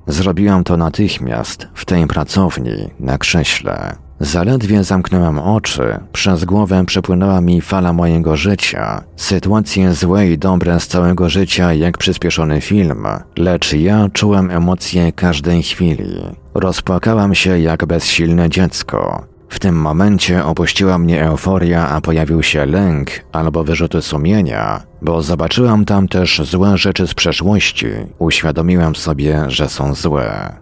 [0.07, 3.95] Zrobiłam to natychmiast, w tej pracowni, na krześle.
[4.19, 10.87] Zaledwie zamknęłam oczy, przez głowę przepłynęła mi fala mojego życia, sytuacje złe i dobre z
[10.87, 16.21] całego życia jak przyspieszony film, lecz ja czułem emocje każdej chwili.
[16.53, 19.27] Rozpłakałam się jak bezsilne dziecko.
[19.49, 25.85] W tym momencie opuściła mnie euforia, a pojawił się lęk albo wyrzuty sumienia, bo zobaczyłam
[25.85, 27.87] tam też złe rzeczy z przeszłości.
[28.19, 30.55] Uświadomiłam sobie, że są złe.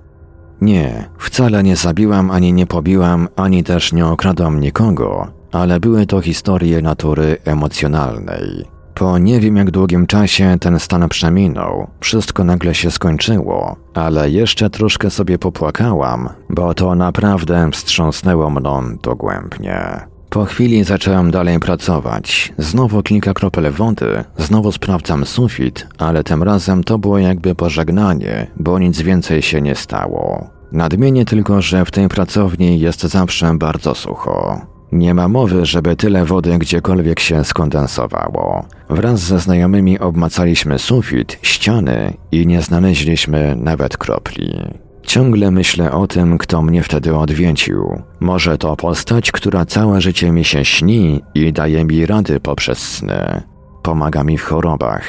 [0.62, 6.22] Nie, wcale nie zabiłam ani nie pobiłam, ani też nie okradłam nikogo, ale były to
[6.22, 8.75] historie natury emocjonalnej.
[8.96, 14.70] Po nie wiem jak długim czasie ten stan przeminął, wszystko nagle się skończyło, ale jeszcze
[14.70, 20.00] troszkę sobie popłakałam, bo to naprawdę wstrząsnęło mną dogłębnie.
[20.30, 22.54] Po chwili zacząłem dalej pracować.
[22.58, 28.80] Znowu kilka kropel wody, znowu sprawdzam sufit, ale tym razem to było jakby pożegnanie, bo
[28.80, 30.50] nic więcej się nie stało.
[30.72, 34.62] Nadmienię tylko, że w tej pracowni jest zawsze bardzo sucho.
[34.92, 38.66] Nie ma mowy, żeby tyle wody gdziekolwiek się skondensowało.
[38.90, 44.62] Wraz ze znajomymi obmacaliśmy sufit, ściany i nie znaleźliśmy nawet kropli.
[45.04, 48.02] Ciągle myślę o tym, kto mnie wtedy odwiedził.
[48.20, 53.42] Może to postać, która całe życie mi się śni i daje mi rady poprzez sny.
[53.84, 55.04] Pomaga mi w chorobach.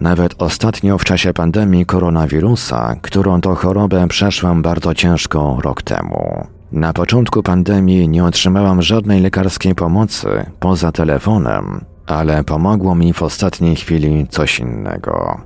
[0.00, 6.46] Nawet ostatnio w czasie pandemii koronawirusa, którą to chorobę przeszłam bardzo ciężko rok temu.
[6.72, 10.28] Na początku pandemii nie otrzymałam żadnej lekarskiej pomocy
[10.60, 15.40] poza telefonem, ale pomogło mi w ostatniej chwili coś innego.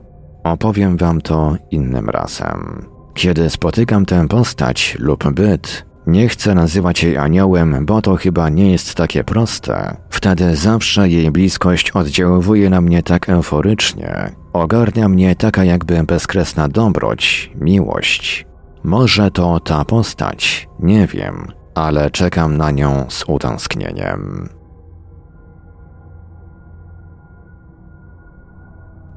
[0.45, 2.87] Opowiem wam to innym razem.
[3.15, 8.73] Kiedy spotykam tę postać lub byt, nie chcę nazywać jej aniołem, bo to chyba nie
[8.73, 9.97] jest takie proste.
[10.11, 14.33] Wtedy zawsze jej bliskość oddziałuje na mnie tak euforycznie.
[14.53, 18.47] Ogarnia mnie taka jakby bezkresna dobroć, miłość.
[18.85, 24.49] Może to ta postać, nie wiem, ale czekam na nią z utęsknieniem.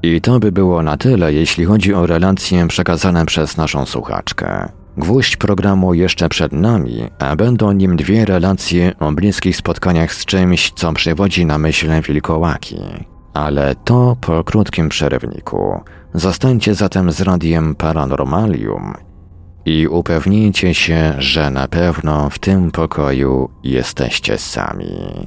[0.02, 4.68] I to by było na tyle, jeśli chodzi o relacje przekazane przez naszą słuchaczkę.
[4.96, 10.72] Gwóźdź programu jeszcze przed nami, a będą nim dwie relacje o bliskich spotkaniach z czymś,
[10.72, 12.80] co przywodzi na myśl wilkołaki.
[13.34, 15.80] Ale to po krótkim przerywniku.
[16.14, 18.94] Zostańcie zatem z radiem Paranormalium
[19.64, 25.26] i upewnijcie się, że na pewno w tym pokoju jesteście sami.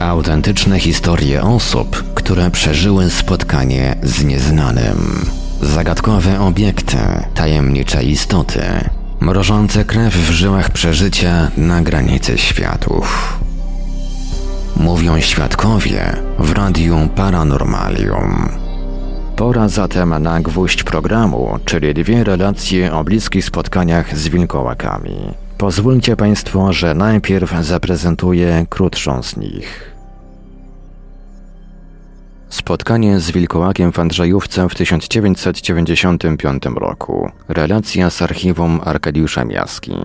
[0.00, 5.26] Autentyczne historie osób, które przeżyły spotkanie z nieznanym.
[5.62, 6.96] Zagadkowe obiekty,
[7.34, 8.62] tajemnicze istoty,
[9.20, 13.38] mrożące krew w żyłach przeżycia na granicy światów.
[14.76, 18.48] Mówią świadkowie w Radiu Paranormalium.
[19.36, 25.34] Pora zatem na gwóźdź programu, czyli dwie relacje o bliskich spotkaniach z wilkołakami.
[25.60, 29.94] Pozwólcie Państwo, że najpierw zaprezentuję krótszą z nich.
[32.48, 37.30] Spotkanie z wilkołakiem w Andrzejówce w 1995 roku.
[37.48, 39.96] Relacja z archiwum Arkadiusza Miaski.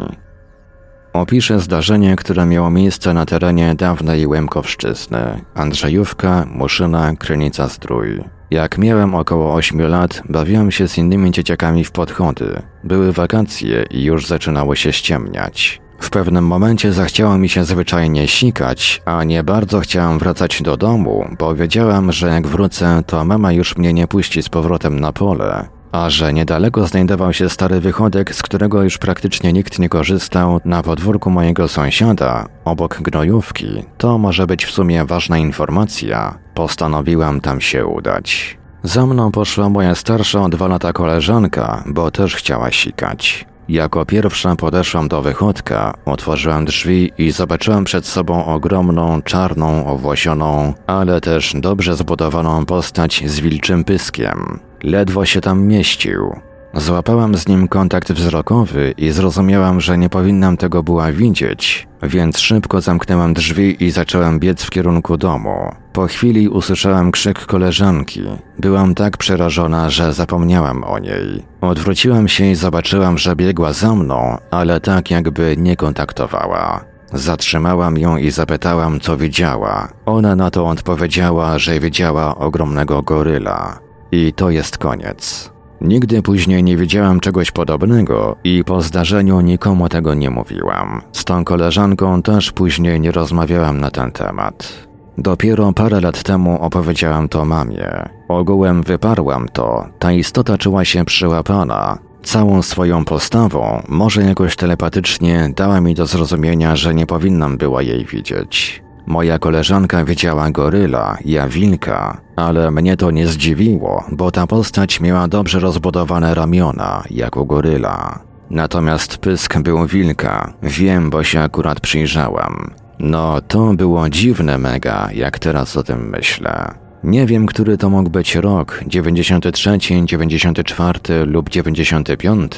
[1.14, 5.42] Opiszę zdarzenie, które miało miejsce na terenie dawnej Łemkowszczyzny.
[5.54, 8.35] Andrzejówka, Muszyna, Krynica Zdrój.
[8.52, 12.62] Jak miałem około 8 lat, bawiłem się z innymi dzieciakami w podchody.
[12.84, 15.82] Były wakacje i już zaczynało się ściemniać.
[16.00, 21.26] W pewnym momencie zachciało mi się zwyczajnie sikać, a nie bardzo chciałem wracać do domu,
[21.40, 25.68] bo wiedziałem, że jak wrócę, to mama już mnie nie puści z powrotem na pole.
[25.92, 30.84] A że niedaleko znajdował się stary wychodek, z którego już praktycznie nikt nie korzystał, na
[30.84, 36.45] podwórku mojego sąsiada, obok gnojówki, to może być w sumie ważna informacja.
[36.56, 38.58] Postanowiłam tam się udać.
[38.84, 43.46] Za mną poszła moja starsza o dwa lata koleżanka, bo też chciała sikać.
[43.70, 51.22] Jako pierwsza podeszłam do wychodka, otworzyłam drzwi i zobaczyłam przed sobą ogromną, czarną, owłosioną, ale
[51.22, 54.60] też dobrze zbudowaną postać z wilczym pyskiem.
[54.84, 56.36] Ledwo się tam mieścił.
[56.74, 62.82] Złapałam z nim kontakt wzrokowy i zrozumiałam, że nie powinnam tego była widzieć, więc szybko
[62.82, 65.85] zamknęłam drzwi i zaczęłam biec w kierunku domu.
[65.96, 68.22] Po chwili usłyszałam krzyk koleżanki.
[68.60, 71.44] Byłam tak przerażona, że zapomniałam o niej.
[71.62, 76.86] Odwróciłam się i zobaczyłam, że biegła za mną, ale tak jakby nie kontaktowała.
[77.14, 79.88] Zatrzymałam ją i zapytałam, co widziała.
[80.06, 83.80] Ona na to odpowiedziała, że widziała ogromnego goryla.
[84.12, 85.52] I to jest koniec.
[85.82, 91.02] Nigdy później nie widziałam czegoś podobnego i po zdarzeniu nikomu tego nie mówiłam.
[91.12, 94.85] Z tą koleżanką też później nie rozmawiałam na ten temat.
[95.18, 98.10] Dopiero parę lat temu opowiedziałam to mamie.
[98.28, 101.98] Ogółem wyparłam to, ta istota czuła się przyłapana.
[102.24, 108.06] Całą swoją postawą, może jakoś telepatycznie, dała mi do zrozumienia, że nie powinnam była jej
[108.06, 108.84] widzieć.
[109.08, 115.28] Moja koleżanka widziała goryla, ja wilka, ale mnie to nie zdziwiło, bo ta postać miała
[115.28, 118.20] dobrze rozbudowane ramiona, jak u goryla.
[118.50, 122.74] Natomiast pysk był wilka, wiem, bo się akurat przyjrzałam.
[123.00, 126.74] No, to było dziwne mega, jak teraz o tym myślę.
[127.04, 132.52] Nie wiem, który to mógł być rok 93, 94 lub 95.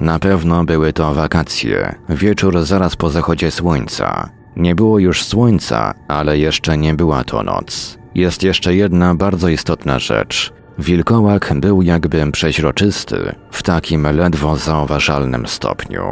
[0.00, 4.30] Na pewno były to wakacje, wieczór zaraz po zachodzie słońca.
[4.56, 7.98] Nie było już słońca, ale jeszcze nie była to noc.
[8.14, 10.52] Jest jeszcze jedna bardzo istotna rzecz.
[10.78, 16.02] Wilkołak był jakby przeźroczysty, w takim ledwo zauważalnym stopniu.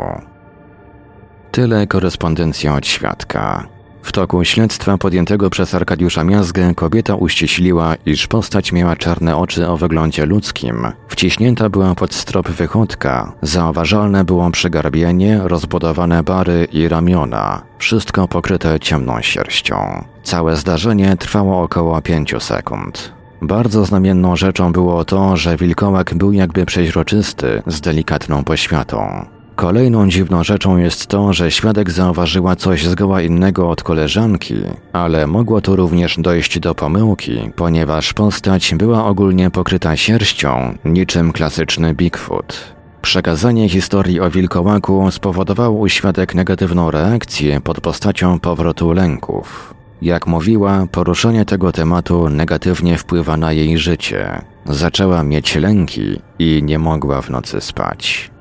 [1.53, 3.66] Tyle korespondencja od świadka.
[4.03, 9.76] W toku śledztwa podjętego przez Arkadiusza Miazgę kobieta uściśliła, iż postać miała czarne oczy o
[9.76, 10.86] wyglądzie ludzkim.
[11.09, 13.32] Wciśnięta była pod strop wychodka.
[13.42, 17.62] Zauważalne było przygarbienie, rozbudowane bary i ramiona.
[17.78, 20.05] Wszystko pokryte ciemną sierścią.
[20.22, 23.12] Całe zdarzenie trwało około pięciu sekund.
[23.42, 29.26] Bardzo znamienną rzeczą było to, że wilkołak był jakby przeźroczysty, z delikatną poświatą.
[29.57, 34.55] Kolejną dziwną rzeczą jest to, że świadek zauważyła coś zgoła innego od koleżanki,
[34.92, 41.94] ale mogło tu również dojść do pomyłki, ponieważ postać była ogólnie pokryta sierścią, niczym klasyczny
[41.94, 42.74] Bigfoot.
[43.03, 49.74] Przekazanie historii o wilkołaku spowodowało u świadek negatywną reakcję pod postacią powrotu lęków.
[50.03, 54.42] Jak mówiła, poruszenie tego tematu negatywnie wpływa na jej życie.
[54.66, 58.31] Zaczęła mieć lęki i nie mogła w nocy spać.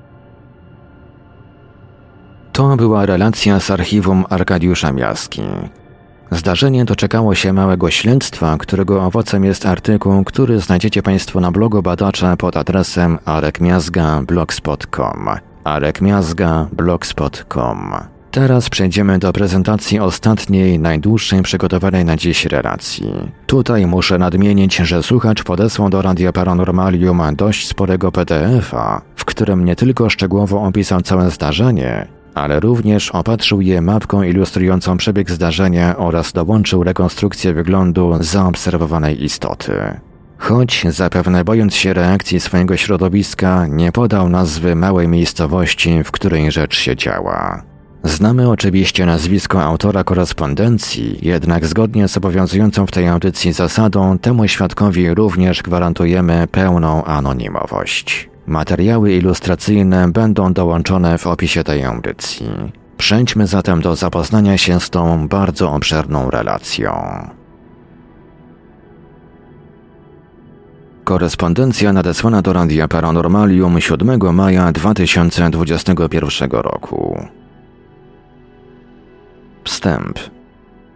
[2.52, 5.42] To była relacja z archiwum Arkadiusza Miaski.
[6.32, 12.38] Zdarzenie doczekało się małego śledztwa, którego owocem jest artykuł, który znajdziecie Państwo na blogu badacza
[12.38, 15.30] pod adresem arekmiazga.blogspot.com
[15.64, 17.94] arekmiazga.blogspot.com
[18.32, 23.14] Teraz przejdziemy do prezentacji ostatniej, najdłuższej przygotowanej na dziś relacji.
[23.48, 29.76] Tutaj muszę nadmienić, że słuchacz podesłał do Radia Paranormalium dość sporego PDF-a, w którym nie
[29.76, 36.84] tylko szczegółowo opisał całe zdarzenie, ale również opatrzył je mapką ilustrującą przebieg zdarzenia oraz dołączył
[36.84, 39.74] rekonstrukcję wyglądu zaobserwowanej istoty.
[40.38, 46.78] Choć zapewne bojąc się reakcji swojego środowiska, nie podał nazwy małej miejscowości, w której rzecz
[46.78, 47.64] się działa.
[48.04, 55.14] Znamy oczywiście nazwisko autora korespondencji, jednak zgodnie z obowiązującą w tej audycji zasadą, temu świadkowi
[55.14, 58.31] również gwarantujemy pełną anonimowość.
[58.48, 62.50] Materiały ilustracyjne będą dołączone w opisie tej audycji.
[62.98, 66.92] Przejdźmy zatem do zapoznania się z tą bardzo obszerną relacją.
[71.04, 77.28] Korespondencja nadesłana do Radia Paranormalium 7 maja 2021 roku.
[79.64, 80.20] Wstęp.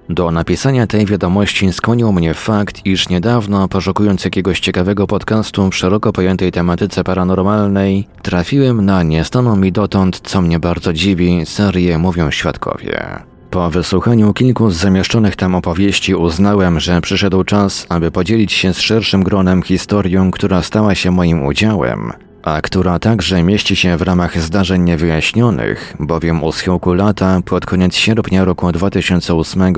[0.09, 6.13] Do napisania tej wiadomości skłonił mnie fakt, iż niedawno, poszukując jakiegoś ciekawego podcastu w szeroko
[6.13, 13.19] pojętej tematyce paranormalnej, trafiłem na niestaną mi dotąd, co mnie bardzo dziwi, serię Mówią Świadkowie.
[13.49, 18.79] Po wysłuchaniu kilku z zamieszczonych tam opowieści uznałem, że przyszedł czas, aby podzielić się z
[18.79, 22.13] szerszym gronem historią, która stała się moim udziałem,
[22.45, 27.95] a która także mieści się w ramach zdarzeń niewyjaśnionych, bowiem u schyłku lata pod koniec
[27.95, 29.73] sierpnia roku 2008,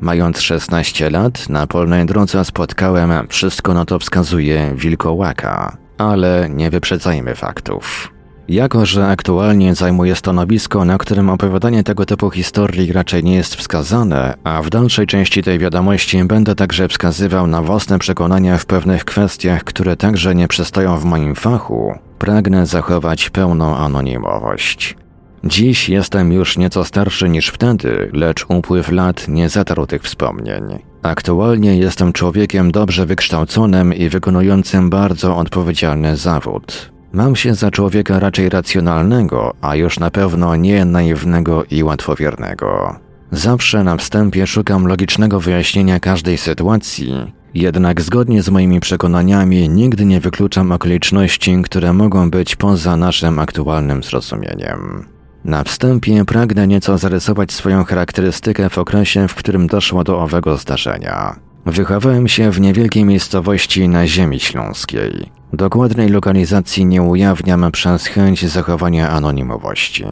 [0.00, 5.76] mając 16 lat, na polnej drodze spotkałem, wszystko na to wskazuje, wilkołaka.
[5.98, 8.15] Ale nie wyprzedzajmy faktów.
[8.48, 14.34] Jako, że aktualnie zajmuję stanowisko, na którym opowiadanie tego typu historii raczej nie jest wskazane,
[14.44, 19.64] a w dalszej części tej wiadomości będę także wskazywał na własne przekonania w pewnych kwestiach,
[19.64, 24.96] które także nie przystają w moim fachu, pragnę zachować pełną anonimowość.
[25.44, 30.62] Dziś jestem już nieco starszy niż wtedy, lecz upływ lat nie zatarł tych wspomnień.
[31.02, 36.95] Aktualnie jestem człowiekiem dobrze wykształconym i wykonującym bardzo odpowiedzialny zawód.
[37.16, 42.96] Mam się za człowieka raczej racjonalnego, a już na pewno nie naiwnego i łatwowiernego.
[43.30, 50.20] Zawsze na wstępie szukam logicznego wyjaśnienia każdej sytuacji, jednak zgodnie z moimi przekonaniami nigdy nie
[50.20, 55.06] wykluczam okoliczności, które mogą być poza naszym aktualnym zrozumieniem.
[55.44, 61.36] Na wstępie pragnę nieco zarysować swoją charakterystykę w okresie, w którym doszło do owego zdarzenia.
[61.66, 65.35] Wychowałem się w niewielkiej miejscowości na ziemi śląskiej.
[65.56, 70.04] Dokładnej lokalizacji nie ujawniam przez chęć zachowania anonimowości.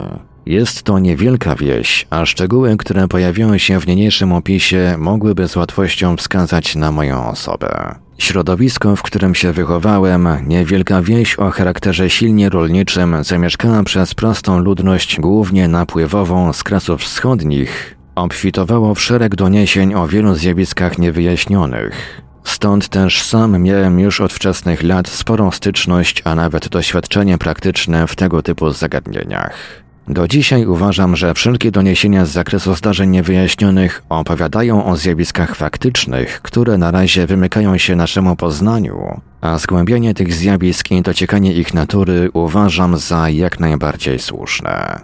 [0.45, 6.17] Jest to niewielka wieś, a szczegóły, które pojawiają się w niniejszym opisie, mogłyby z łatwością
[6.17, 7.95] wskazać na moją osobę.
[8.17, 15.19] Środowisko, w którym się wychowałem, niewielka wieś o charakterze silnie rolniczym, zamieszkana przez prostą ludność,
[15.19, 22.24] głównie napływową z krasów wschodnich, obfitowało w szereg doniesień o wielu zjawiskach niewyjaśnionych.
[22.45, 28.15] Stąd też sam miałem już od wczesnych lat sporą styczność, a nawet doświadczenie praktyczne w
[28.15, 29.85] tego typu zagadnieniach.
[30.07, 36.77] Do dzisiaj uważam, że wszelkie doniesienia z zakresu zdarzeń niewyjaśnionych opowiadają o zjawiskach faktycznych, które
[36.77, 42.97] na razie wymykają się naszemu poznaniu, a zgłębianie tych zjawisk i dociekanie ich natury uważam
[42.97, 44.99] za jak najbardziej słuszne.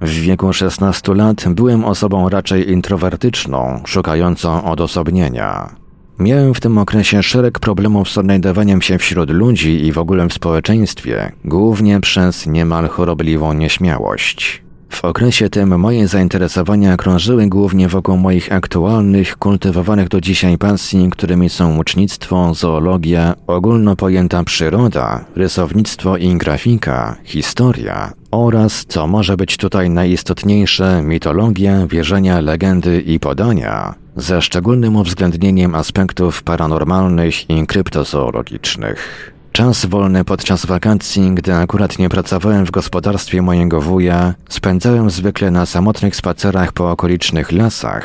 [0.00, 5.81] W wieku 16 lat byłem osobą raczej introwertyczną, szukającą odosobnienia.
[6.18, 10.32] Miałem w tym okresie szereg problemów z odnajdowaniem się wśród ludzi i w ogóle w
[10.32, 14.62] społeczeństwie, głównie przez niemal chorobliwą nieśmiałość.
[14.92, 21.50] W okresie tym moje zainteresowania krążyły głównie wokół moich aktualnych, kultywowanych do dzisiaj pasji, którymi
[21.50, 29.90] są ucznictwo, zoologia, ogólno pojęta przyroda, rysownictwo i grafika, historia oraz, co może być tutaj
[29.90, 39.32] najistotniejsze, mitologia, wierzenia, legendy i podania, ze szczególnym uwzględnieniem aspektów paranormalnych i kryptozoologicznych.
[39.52, 45.66] Czas wolny podczas wakacji, gdy akurat nie pracowałem w gospodarstwie mojego wuja, spędzałem zwykle na
[45.66, 48.04] samotnych spacerach po okolicznych lasach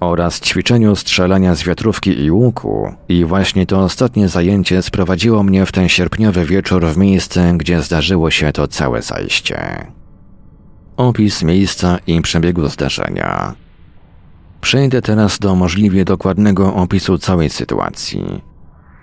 [0.00, 5.72] oraz ćwiczeniu strzelania z wiatrówki i łuku i właśnie to ostatnie zajęcie sprowadziło mnie w
[5.72, 9.86] ten sierpniowy wieczór w miejsce, gdzie zdarzyło się to całe zajście.
[10.96, 13.61] Opis miejsca i przebiegu zdarzenia.
[14.62, 18.42] Przejdę teraz do możliwie dokładnego opisu całej sytuacji.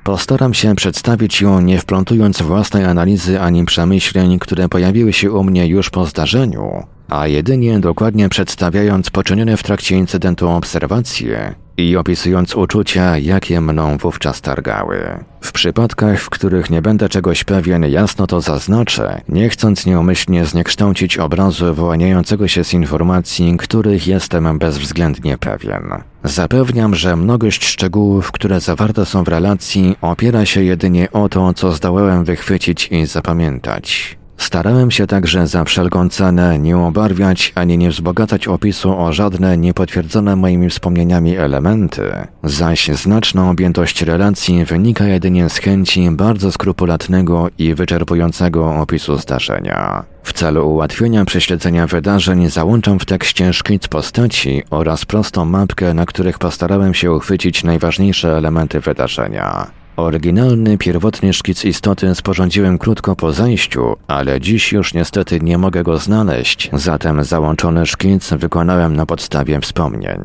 [0.04, 5.68] Postaram się przedstawić ją nie wplątując własnej analizy ani przemyśleń, które pojawiły się u mnie
[5.68, 13.18] już po zdarzeniu, a jedynie dokładnie przedstawiając poczynione w trakcie incydentu obserwacje i opisując uczucia,
[13.18, 15.24] jakie mną wówczas targały.
[15.42, 21.18] W przypadkach, w których nie będę czegoś pewien, jasno to zaznaczę, nie chcąc nieumyślnie zniekształcić
[21.18, 25.84] obrazu wyłaniającego się z informacji, których jestem bezwzględnie pewien.
[26.24, 31.72] Zapewniam, że mnogość szczegółów, które zawarte są w relacji, opiera się jedynie o to, co
[31.72, 34.19] zdołałem wychwycić i zapamiętać.
[34.40, 40.36] Starałem się także za wszelką cenę nie obarwiać ani nie wzbogacać opisu o żadne niepotwierdzone
[40.36, 42.12] moimi wspomnieniami elementy,
[42.44, 50.04] zaś znaczna objętość relacji wynika jedynie z chęci bardzo skrupulatnego i wyczerpującego opisu zdarzenia.
[50.24, 56.40] W celu ułatwienia prześledzenia wydarzeń załączam w tekście szkic postaci oraz prostą mapkę, na których
[56.40, 59.79] postarałem się uchwycić najważniejsze elementy wydarzenia.
[60.00, 65.98] Oryginalny, pierwotny szkic istoty sporządziłem krótko po zajściu, ale dziś już niestety nie mogę go
[65.98, 70.20] znaleźć, zatem załączony szkic wykonałem na podstawie wspomnień.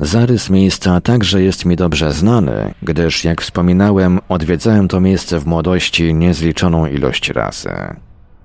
[0.00, 6.14] Zarys miejsca także jest mi dobrze znany, gdyż jak wspominałem, odwiedzałem to miejsce w młodości
[6.14, 7.70] niezliczoną ilość razy.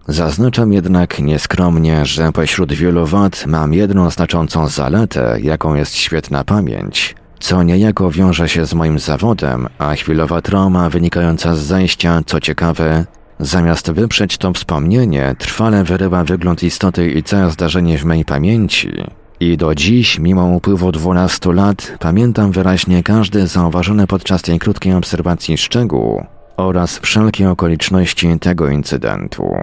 [0.08, 7.16] Zaznaczam jednak nieskromnie, że pośród wielu wad mam jedną znaczącą zaletę, jaką jest świetna pamięć,
[7.40, 13.06] co niejako wiąże się z moim zawodem, a chwilowa trauma wynikająca z zajścia, co ciekawe,
[13.40, 18.92] zamiast wyprzeć to wspomnienie, trwale wyrywa wygląd istoty i całe zdarzenie w mej pamięci.
[19.40, 25.58] I do dziś, mimo upływu 12 lat, pamiętam wyraźnie każdy zauważony podczas tej krótkiej obserwacji
[25.58, 26.24] szczegół
[26.58, 29.56] oraz wszelkie okoliczności tego incydentu.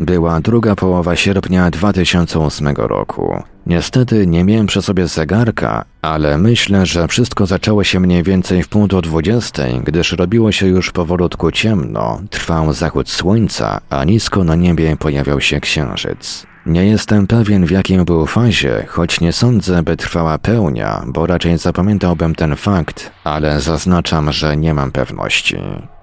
[0.00, 3.42] Była druga połowa sierpnia 2008 roku.
[3.66, 8.68] Niestety nie miałem przy sobie zegarka, ale myślę, że wszystko zaczęło się mniej więcej w
[8.68, 14.54] pół do dwudziestej, gdyż robiło się już powolutku ciemno, trwał zachód słońca, a nisko na
[14.54, 16.46] niebie pojawiał się księżyc.
[16.66, 21.58] Nie jestem pewien w jakim był fazie, choć nie sądzę, by trwała pełnia, bo raczej
[21.58, 25.56] zapamiętałbym ten fakt, ale zaznaczam, że nie mam pewności.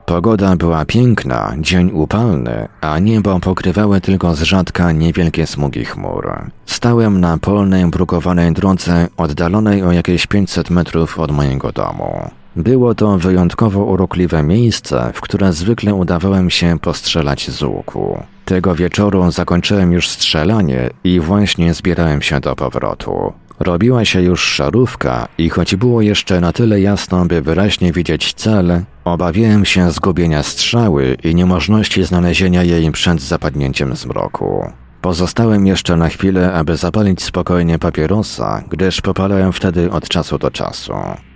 [0.08, 6.52] Pogoda była piękna, dzień upalny, a niebo pokrywały tylko z rzadka niewielkie smugi chmur.
[6.66, 12.30] Stałem na polnej, brukowanej drodze, oddalonej o jakieś 500 metrów od mojego domu.
[12.56, 18.24] Było to wyjątkowo urokliwe miejsce, w które zwykle udawałem się postrzelać z łuku.
[18.46, 23.34] Tego wieczoru zakończyłem już strzelanie i właśnie zbierałem się do powrotu.
[23.60, 28.82] Robiła się już szarówka i choć było jeszcze na tyle jasno, by wyraźnie widzieć cel,
[29.14, 34.72] obawiałem się zgubienia strzały i niemożności znalezienia jej przed zapadnięciem zmroku.
[35.02, 40.94] Pozostałem jeszcze na chwilę, aby zapalić spokojnie papierosa, gdyż popalałem wtedy od czasu do czasu.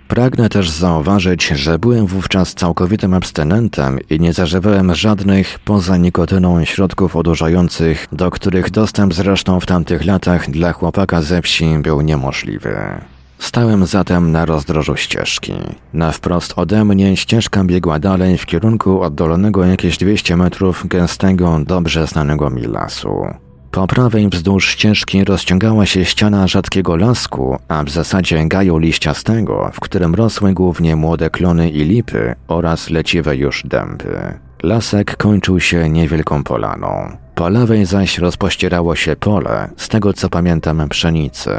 [0.08, 7.16] Pragnę też zauważyć, że byłem wówczas całkowitym abstynentem i nie zażywałem żadnych poza nikotyną środków
[7.16, 12.76] odurzających, do których dostęp zresztą w tamtych latach dla chłopaka ze wsi był niemożliwy.
[13.42, 15.52] Stałem zatem na rozdrożu ścieżki.
[15.92, 22.06] Na wprost ode mnie ścieżka biegła dalej w kierunku oddalonego jakieś 200 metrów gęstego, dobrze
[22.06, 23.26] znanego mi lasu.
[23.70, 29.80] Po prawej wzdłuż ścieżki rozciągała się ściana rzadkiego lasku, a w zasadzie gaju liściastego, w
[29.80, 34.38] którym rosły głównie młode klony i lipy oraz leciwe już dęby.
[34.62, 37.16] Lasek kończył się niewielką polaną.
[37.34, 41.50] Po lewej zaś rozpościerało się pole, z tego co pamiętam pszenicy.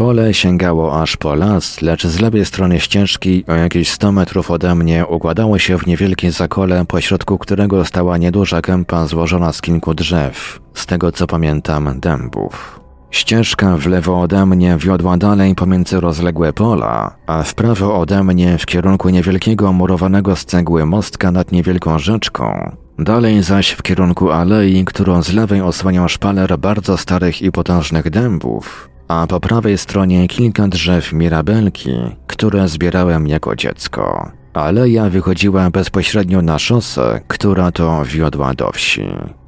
[0.00, 4.74] Pole sięgało aż po las, lecz z lewej strony ścieżki, o jakieś 100 metrów ode
[4.74, 10.60] mnie, układało się w niewielkie zakole, pośrodku którego stała nieduża kępa złożona z kilku drzew,
[10.74, 12.80] z tego co pamiętam dębów.
[13.10, 18.58] Ścieżka w lewo ode mnie wiodła dalej pomiędzy rozległe pola, a w prawo ode mnie
[18.58, 22.76] w kierunku niewielkiego murowanego z cegły mostka nad niewielką rzeczką.
[22.98, 28.89] Dalej zaś w kierunku alei, którą z lewej osłaniał szpaler bardzo starych i potężnych dębów,
[29.10, 31.90] a po prawej stronie kilka drzew mirabelki,
[32.26, 34.30] które zbierałem jako dziecko.
[34.54, 39.02] Aleja wychodziła bezpośrednio na szosę, która to wiodła do wsi.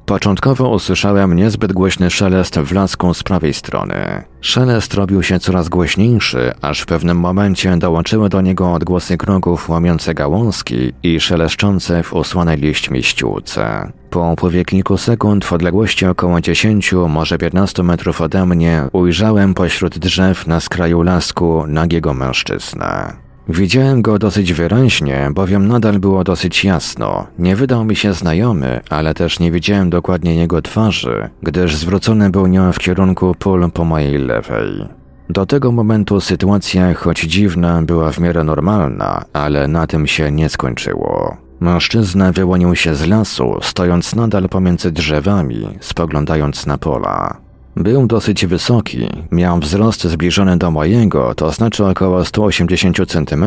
[0.05, 4.23] Początkowo usłyszałem niezbyt głośny szelest w lasku z prawej strony.
[4.41, 10.13] Szelest robił się coraz głośniejszy, aż w pewnym momencie dołączyły do niego odgłosy kroków łamiące
[10.13, 13.91] gałązki i szeleszczące w usłanej liśćmi ściółce.
[14.09, 19.97] Po upływie kilku sekund w odległości około 10, może 15 metrów ode mnie ujrzałem pośród
[19.97, 23.22] drzew na skraju lasku nagiego mężczyznę.
[23.49, 27.27] Widziałem go dosyć wyraźnie, bowiem nadal było dosyć jasno.
[27.39, 32.47] Nie wydał mi się znajomy, ale też nie widziałem dokładnie jego twarzy, gdyż zwrócony był
[32.47, 34.85] nią w kierunku pól po mojej lewej.
[35.29, 40.49] Do tego momentu sytuacja, choć dziwna, była w miarę normalna, ale na tym się nie
[40.49, 41.37] skończyło.
[41.59, 47.42] Mężczyzna wyłonił się z lasu, stojąc nadal pomiędzy drzewami, spoglądając na pola.
[47.75, 53.45] Był dosyć wysoki, miał wzrost zbliżony do mojego, to znaczy około 180 cm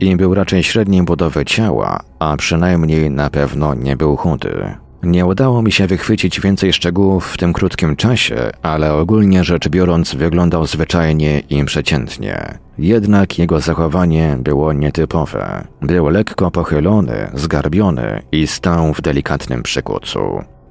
[0.00, 4.74] i był raczej średniej budowy ciała, a przynajmniej na pewno nie był chudy.
[5.02, 10.14] Nie udało mi się wychwycić więcej szczegółów w tym krótkim czasie, ale ogólnie rzecz biorąc
[10.14, 12.58] wyglądał zwyczajnie i przeciętnie.
[12.78, 15.64] Jednak jego zachowanie było nietypowe.
[15.82, 20.20] Był lekko pochylony, zgarbiony i stał w delikatnym przykucu.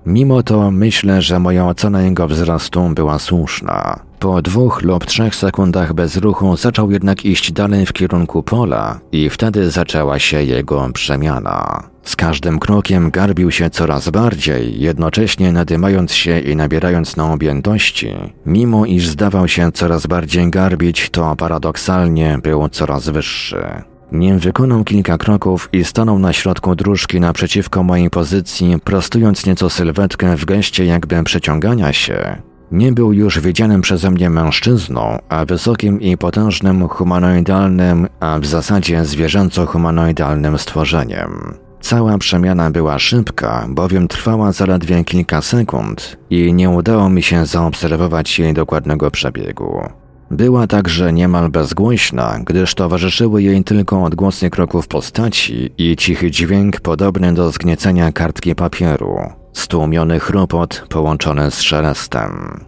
[0.06, 3.99] Mimo to myślę, że moja ocena jego wzrostu była słuszna.
[4.20, 9.30] Po dwóch lub trzech sekundach bez ruchu zaczął jednak iść dalej w kierunku pola i
[9.30, 11.84] wtedy zaczęła się jego przemiana.
[12.04, 18.14] Z każdym krokiem garbił się coraz bardziej, jednocześnie nadymając się i nabierając na objętości.
[18.45, 23.84] Mimo iż zdawał się coraz bardziej garbić, to paradoksalnie był coraz wyższy.
[24.14, 30.38] Nim wykonał kilka kroków i stanął na środku dróżki naprzeciwko mojej pozycji, prostując nieco sylwetkę
[30.38, 32.38] w geście jakby przeciągania się.
[32.72, 39.05] Nie był już widzianym przeze mnie mężczyzną, a wysokim i potężnym humanoidalnym, a w zasadzie
[39.05, 41.53] zwierzęco-humanoidalnym stworzeniem.
[41.82, 48.39] Cała przemiana była szybka, bowiem trwała zaledwie kilka sekund i nie udało mi się zaobserwować
[48.39, 50.03] jej dokładnego przebiegu.
[50.34, 57.34] Była także niemal bezgłośna, gdyż towarzyszyły jej tylko odgłosy kroków postaci i cichy dźwięk podobny
[57.34, 59.18] do zgniecenia kartki papieru,
[59.54, 62.60] stłumiony chropot połączony z szelestem.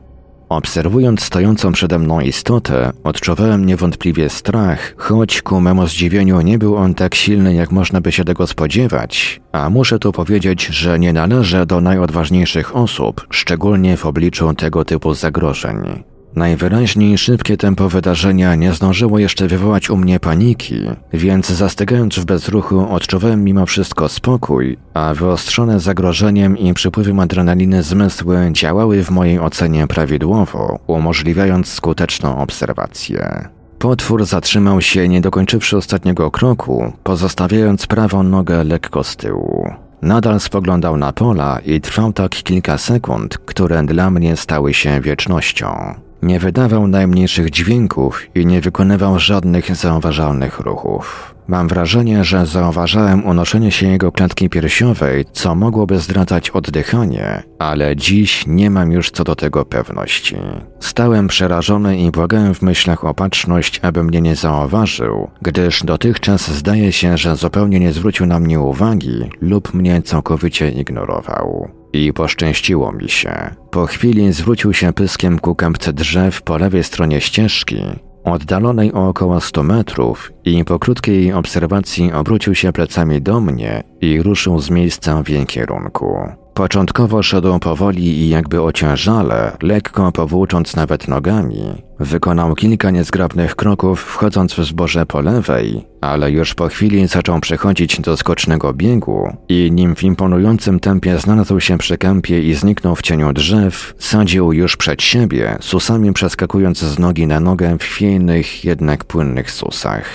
[0.50, 6.94] Obserwując stojącą przede mną istotę, odczuwałem niewątpliwie strach, choć ku memu zdziwieniu nie był on
[6.94, 11.66] tak silny, jak można by się tego spodziewać, a muszę tu powiedzieć, że nie należę
[11.66, 16.04] do najodważniejszych osób, szczególnie w obliczu tego typu zagrożeń.
[16.36, 20.82] Najwyraźniej szybkie tempo wydarzenia nie zdążyło jeszcze wywołać u mnie paniki,
[21.14, 28.50] więc zastygając w bezruchu odczuwałem mimo wszystko spokój, a wyostrzone zagrożeniem i przypływem adrenaliny zmysły
[28.52, 33.50] działały w mojej ocenie prawidłowo, umożliwiając skuteczną obserwację.
[33.80, 39.70] Potwór zatrzymał się, nie dokończywszy ostatniego kroku, pozostawiając prawą nogę lekko z tyłu.
[40.02, 45.96] Nadal spoglądał na pola i trwał tak kilka sekund, które dla mnie stały się wiecznością.
[46.26, 51.36] Nie wydawał najmniejszych dźwięków i nie wykonywał żadnych zauważalnych ruchów.
[51.48, 58.48] Mam wrażenie, że zauważałem unoszenie się jego klatki piersiowej, co mogłoby zdradzać oddychanie, ale dziś
[58.48, 60.36] nie mam już co do tego pewności.
[60.80, 67.18] Stałem przerażony i błagałem w myślach opatrzność, aby mnie nie zauważył, gdyż dotychczas zdaje się,
[67.18, 71.70] że zupełnie nie zwrócił na mnie uwagi lub mnie całkowicie ignorował.
[71.96, 73.56] I poszczęściło mi się.
[73.72, 77.82] Po chwili zwrócił się pyskiem ku kępce drzew po lewej stronie ścieżki,
[78.24, 84.22] oddalonej o około 100 metrów i po krótkiej obserwacji obrócił się plecami do mnie i
[84.22, 86.45] ruszył z miejsca w jej kierunku.
[86.56, 91.84] Początkowo szedł powoli i jakby ociężale, lekko powłócząc nawet nogami.
[92.00, 98.02] Wykonał kilka niezgrabnych kroków, wchodząc w zboże po lewej, ale już po chwili zaczął przechodzić
[98.02, 103.02] do skocznego biegu i nim w imponującym tempie znalazł się przy kępie i zniknął w
[103.02, 109.04] cieniu drzew, sadził już przed siebie, susami przeskakując z nogi na nogę w chwiejnych, jednak
[109.04, 110.06] płynnych susach.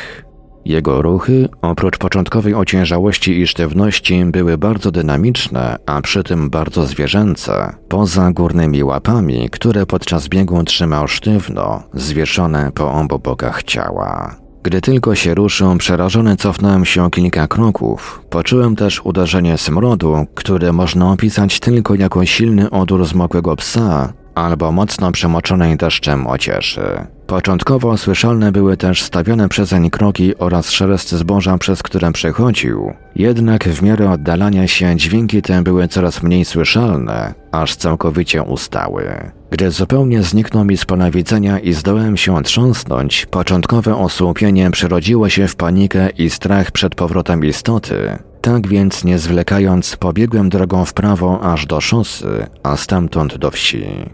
[0.65, 7.75] Jego ruchy, oprócz początkowej ociężałości i sztywności, były bardzo dynamiczne, a przy tym bardzo zwierzęce,
[7.89, 14.37] poza górnymi łapami, które podczas biegu trzymał sztywno, zwieszone po obu bokach ciała.
[14.63, 18.23] Gdy tylko się ruszył, przerażony cofnąłem się o kilka kroków.
[18.31, 25.12] Poczułem też uderzenie smrodu, które można opisać tylko jako silny odór zmokłego psa albo mocno
[25.12, 27.07] przemoczonej deszczem ocieszy.
[27.26, 32.93] Początkowo słyszalne były też stawione przezeń kroki oraz szelest zboża, przez które przechodził.
[33.16, 39.31] Jednak w miarę oddalania się dźwięki te były coraz mniej słyszalne, aż całkowicie ustały.
[39.51, 45.49] Gdy zupełnie zniknął mi z pola widzenia i zdołałem się otrząsnąć, początkowe osłupienie przerodziło się
[45.49, 48.18] w panikę i strach przed powrotem istoty.
[48.41, 54.11] Tak więc nie zwlekając, pobiegłem drogą w prawo aż do szosy, a stamtąd do wsi.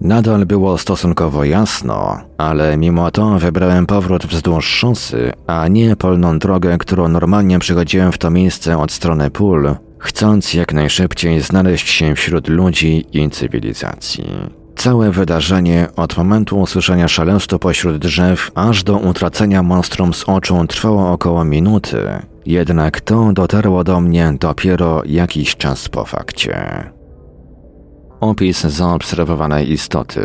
[0.00, 6.78] Nadal było stosunkowo jasno, ale mimo to wybrałem powrót wzdłuż szosy, a nie polną drogę,
[6.78, 12.48] którą normalnie przychodziłem w to miejsce od strony pól, chcąc jak najszybciej znaleźć się wśród
[12.48, 14.24] ludzi i cywilizacji.
[14.76, 21.12] Całe wydarzenie od momentu usłyszenia szalestu pośród drzew aż do utracenia monstrum z oczu trwało
[21.12, 21.98] około minuty,
[22.46, 26.90] jednak to dotarło do mnie dopiero jakiś czas po fakcie.
[28.20, 30.20] Opis zaobserwowanej istoty.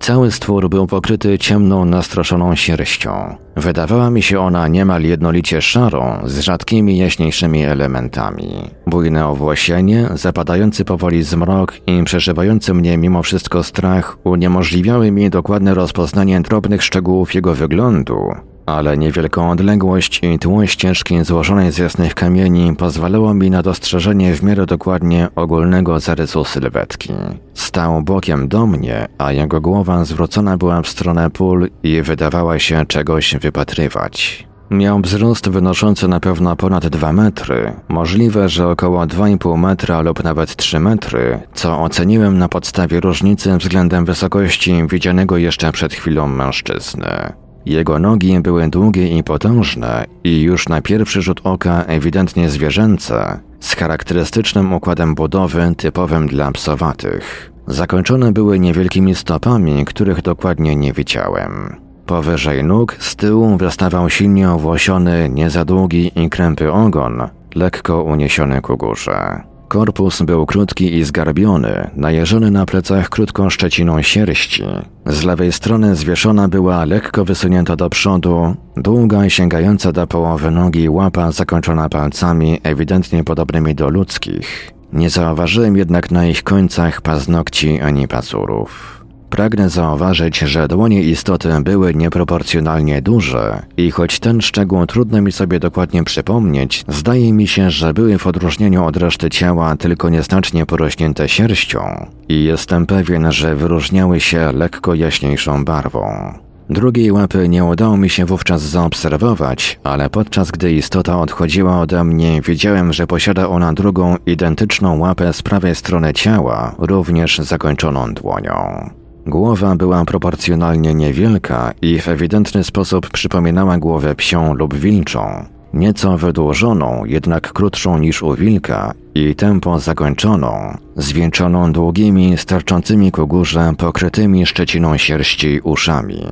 [0.00, 3.36] Cały stwór był pokryty ciemną, nastroszoną sierścią.
[3.56, 8.70] Wydawała mi się ona niemal jednolicie szarą, z rzadkimi jaśniejszymi elementami.
[8.86, 16.40] Bujne owłosienie, zapadający powoli zmrok i przeżywający mnie mimo wszystko strach uniemożliwiały mi dokładne rozpoznanie
[16.40, 18.34] drobnych szczegółów jego wyglądu,
[18.66, 24.42] ale niewielką odległość i tło ścieżki złożonej z jasnych kamieni pozwalało mi na dostrzeżenie w
[24.42, 27.12] miarę dokładnie ogólnego zarysu sylwetki.
[27.54, 32.86] Stał bokiem do mnie, a jego głowa zwrócona była w stronę pól i wydawała się
[32.86, 34.46] czegoś wypatrywać.
[34.70, 40.56] Miał wzrost wynoszący na pewno ponad 2 metry, możliwe, że około 2,5 metra lub nawet
[40.56, 47.32] 3 metry, co oceniłem na podstawie różnicy względem wysokości widzianego jeszcze przed chwilą mężczyzny.
[47.66, 53.74] Jego nogi były długie i potężne i już na pierwszy rzut oka ewidentnie zwierzęce, z
[53.74, 57.52] charakterystycznym układem budowy typowym dla psowatych.
[57.66, 61.76] Zakończone były niewielkimi stopami, których dokładnie nie widziałem.
[62.06, 67.22] Powyżej nóg z tyłu wystawał silnie owłosiony, nie za długi i krępy ogon,
[67.54, 69.42] lekko uniesiony ku górze.
[69.76, 74.62] Korpus był krótki i zgarbiony, najeżony na plecach krótką szczeciną sierści.
[75.06, 80.88] Z lewej strony zwieszona była lekko wysunięta do przodu, długa i sięgająca do połowy nogi
[80.88, 84.72] łapa zakończona palcami ewidentnie podobnymi do ludzkich.
[84.92, 88.95] Nie zauważyłem jednak na ich końcach paznokci ani pazurów.
[89.30, 95.60] Pragnę zauważyć, że dłonie istoty były nieproporcjonalnie duże i choć ten szczegół trudno mi sobie
[95.60, 101.28] dokładnie przypomnieć, zdaje mi się, że były w odróżnieniu od reszty ciała tylko nieznacznie porośnięte
[101.28, 106.32] sierścią i jestem pewien, że wyróżniały się lekko jaśniejszą barwą.
[106.70, 112.40] Drugiej łapy nie udało mi się wówczas zaobserwować, ale podczas gdy istota odchodziła ode mnie,
[112.42, 118.90] wiedziałem, że posiada ona drugą, identyczną łapę z prawej strony ciała, również zakończoną dłonią.
[119.26, 125.44] Głowa była proporcjonalnie niewielka i w ewidentny sposób przypominała głowę psią lub wilczą.
[125.74, 133.72] Nieco wydłużoną, jednak krótszą niż u wilka i tempo zakończoną, zwieńczoną długimi, starczącymi ku górze,
[133.78, 136.22] pokrytymi szczeciną sierści uszami.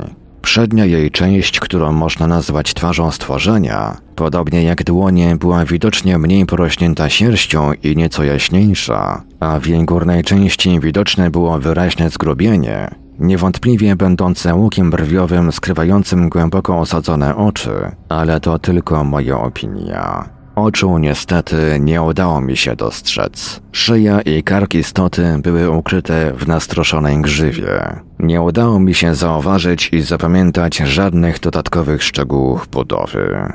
[0.45, 7.09] Przednia jej część, którą można nazwać twarzą stworzenia, podobnie jak dłonie, była widocznie mniej porośnięta
[7.09, 14.55] sierścią i nieco jaśniejsza, a w jej górnej części widoczne było wyraźne zgrubienie, niewątpliwie będące
[14.55, 17.73] łukiem brwiowym skrywającym głęboko osadzone oczy,
[18.09, 20.29] ale to tylko moja opinia.
[20.55, 23.61] Oczu niestety nie udało mi się dostrzec.
[23.73, 28.01] Szyja i kark istoty były ukryte w nastroszonej grzywie.
[28.19, 33.53] Nie udało mi się zauważyć i zapamiętać żadnych dodatkowych szczegółów budowy.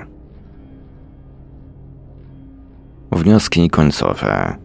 [3.12, 4.56] Wnioski końcowe.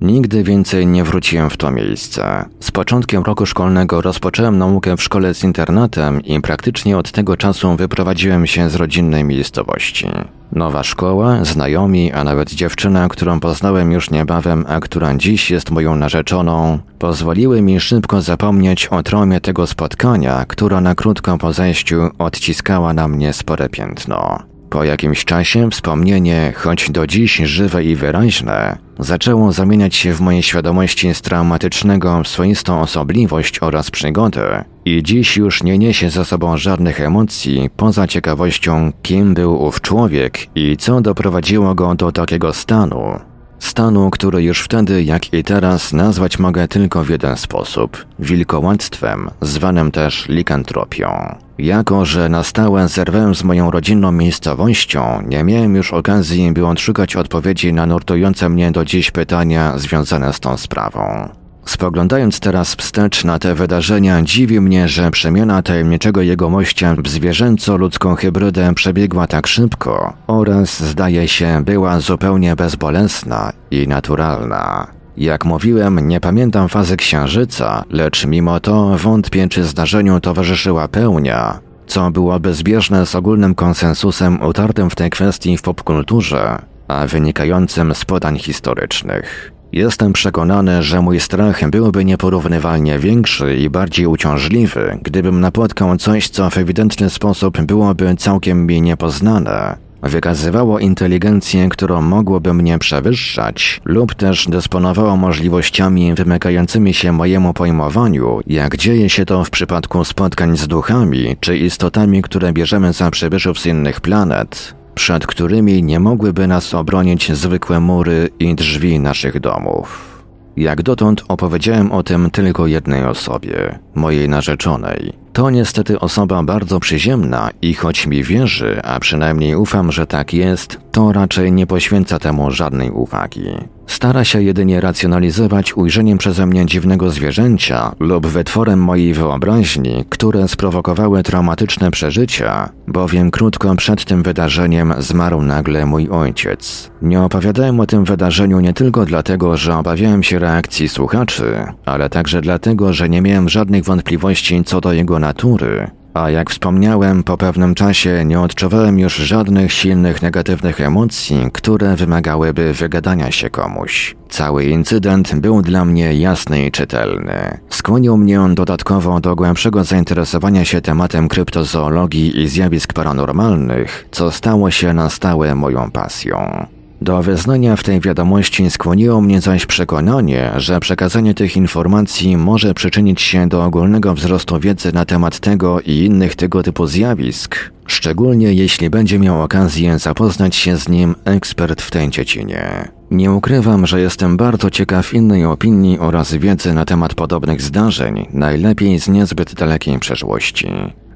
[0.00, 2.44] Nigdy więcej nie wróciłem w to miejsce.
[2.60, 7.76] Z początkiem roku szkolnego rozpocząłem naukę w szkole z internatem i praktycznie od tego czasu
[7.76, 10.08] wyprowadziłem się z rodzinnej miejscowości.
[10.52, 15.96] Nowa szkoła, znajomi, a nawet dziewczyna, którą poznałem już niebawem, a która dziś jest moją
[15.96, 22.94] narzeczoną, pozwoliły mi szybko zapomnieć o traumie tego spotkania, która na krótko po zejściu odciskała
[22.94, 24.38] na mnie spore piętno.
[24.70, 30.42] Po jakimś czasie wspomnienie, choć do dziś żywe i wyraźne, zaczęło zamieniać się w mojej
[30.42, 36.56] świadomości z traumatycznego w swoistą osobliwość oraz przygodę i dziś już nie niesie za sobą
[36.56, 43.20] żadnych emocji poza ciekawością, kim był ów człowiek i co doprowadziło go do takiego stanu.
[43.58, 49.90] Stanu, który już wtedy, jak i teraz, nazwać mogę tylko w jeden sposób wilkołactwem, zwanym
[49.92, 51.36] też likantropią.
[51.58, 57.16] Jako, że na stałe zerwałem z moją rodzinną miejscowością, nie miałem już okazji, by odszukać
[57.16, 61.28] odpowiedzi na nurtujące mnie do dziś pytania związane z tą sprawą.
[61.66, 68.74] Spoglądając teraz wstecz na te wydarzenia, dziwi mnie, że przemiana tajemniczego jegomościa w zwierzęco-ludzką hybrydę
[68.74, 74.86] przebiegła tak szybko oraz, zdaje się, była zupełnie bezbolesna i naturalna.
[75.16, 82.10] Jak mówiłem, nie pamiętam fazy księżyca, lecz mimo to wątpię, czy zdarzeniu towarzyszyła pełnia, co
[82.10, 86.58] byłoby zbieżne z ogólnym konsensusem utartym w tej kwestii w popkulturze,
[86.88, 89.55] a wynikającym z podań historycznych.
[89.72, 96.50] Jestem przekonany, że mój strach byłby nieporównywalnie większy i bardziej uciążliwy, gdybym napotkał coś, co
[96.50, 104.46] w ewidentny sposób byłoby całkiem mi niepoznane, wykazywało inteligencję, którą mogłoby mnie przewyższać, lub też
[104.48, 111.36] dysponowało możliwościami wymykającymi się mojemu pojmowaniu, jak dzieje się to w przypadku spotkań z duchami
[111.40, 117.32] czy istotami, które bierzemy za przybyszów z innych planet, przed którymi nie mogłyby nas obronić
[117.32, 120.22] zwykłe mury i drzwi naszych domów.
[120.56, 125.25] Jak dotąd opowiedziałem o tym tylko jednej osobie, mojej narzeczonej.
[125.36, 130.78] To niestety osoba bardzo przyziemna i choć mi wierzy, a przynajmniej ufam, że tak jest,
[130.92, 133.50] to raczej nie poświęca temu żadnej uwagi.
[133.86, 141.22] Stara się jedynie racjonalizować ujrzeniem przeze mnie dziwnego zwierzęcia lub wytworem mojej wyobraźni, które sprowokowały
[141.22, 146.90] traumatyczne przeżycia, bowiem krótko przed tym wydarzeniem zmarł nagle mój ojciec.
[147.02, 152.40] Nie opowiadałem o tym wydarzeniu nie tylko dlatego, że obawiałem się reakcji słuchaczy, ale także
[152.40, 157.74] dlatego, że nie miałem żadnych wątpliwości co do jego natury, a jak wspomniałem, po pewnym
[157.74, 164.16] czasie nie odczuwałem już żadnych silnych negatywnych emocji, które wymagałyby wygadania się komuś.
[164.28, 167.58] Cały incydent był dla mnie jasny i czytelny.
[167.70, 174.70] Skłonił mnie on dodatkowo do głębszego zainteresowania się tematem kryptozoologii i zjawisk paranormalnych, co stało
[174.70, 176.66] się na stałe moją pasją.
[177.00, 183.20] Do wyznania w tej wiadomości skłoniło mnie zaś przekonanie, że przekazanie tych informacji może przyczynić
[183.20, 188.90] się do ogólnego wzrostu wiedzy na temat tego i innych tego typu zjawisk, szczególnie jeśli
[188.90, 192.88] będzie miał okazję zapoznać się z nim ekspert w tej dziedzinie.
[193.10, 199.00] Nie ukrywam, że jestem bardzo ciekaw innej opinii oraz wiedzy na temat podobnych zdarzeń, najlepiej
[199.00, 200.68] z niezbyt dalekiej przeszłości.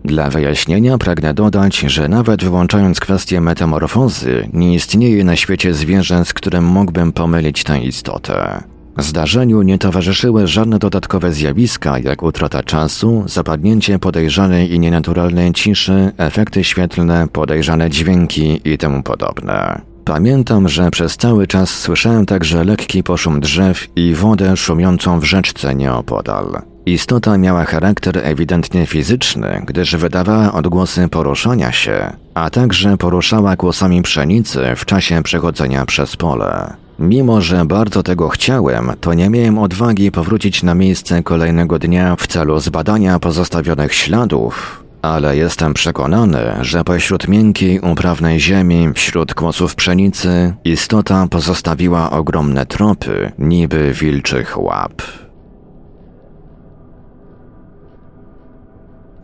[0.05, 6.35] Dla wyjaśnienia pragnę dodać, że nawet wyłączając kwestię metamorfozy, nie istnieje na świecie zwierzę, z
[6.35, 8.63] którym mógłbym pomylić tę istotę.
[8.99, 16.65] Zdarzeniu nie towarzyszyły żadne dodatkowe zjawiska, jak utrata czasu, zapadnięcie podejrzanej i nienaturalnej ciszy, efekty
[16.65, 19.81] świetlne, podejrzane dźwięki i temu podobne.
[20.05, 25.75] Pamiętam, że przez cały czas słyszałem także lekki poszum drzew i wodę szumiącą w rzeczce
[25.75, 26.70] nieopodal.
[26.87, 34.61] Istota miała charakter ewidentnie fizyczny, gdyż wydawała odgłosy poruszania się, a także poruszała głosami pszenicy
[34.77, 36.75] w czasie przechodzenia przez pole.
[36.99, 42.27] Mimo, że bardzo tego chciałem, to nie miałem odwagi powrócić na miejsce kolejnego dnia w
[42.27, 50.55] celu zbadania pozostawionych śladów, ale jestem przekonany, że pośród miękkiej, uprawnej ziemi, wśród głosów pszenicy,
[50.65, 55.03] istota pozostawiła ogromne tropy, niby wilczych łap.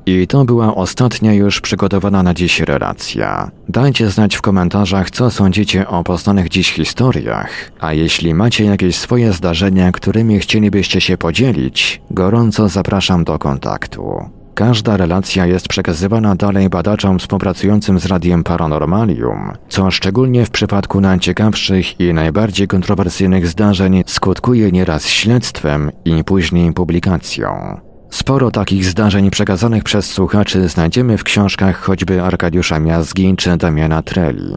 [0.07, 3.51] I to była ostatnia już przygotowana na dziś relacja.
[3.69, 9.33] Dajcie znać w komentarzach, co sądzicie o poznanych dziś historiach, a jeśli macie jakieś swoje
[9.33, 14.31] zdarzenia, którymi chcielibyście się podzielić, gorąco zapraszam do kontaktu.
[14.55, 22.01] Każda relacja jest przekazywana dalej badaczom współpracującym z Radiem Paranormalium, co szczególnie w przypadku najciekawszych
[22.01, 27.81] i najbardziej kontrowersyjnych zdarzeń skutkuje nieraz śledztwem i później publikacją.
[28.17, 34.53] Sporo takich zdarzeń przekazanych przez słuchaczy znajdziemy w książkach choćby Arkadiusza Miazgi czy Damiana Treli.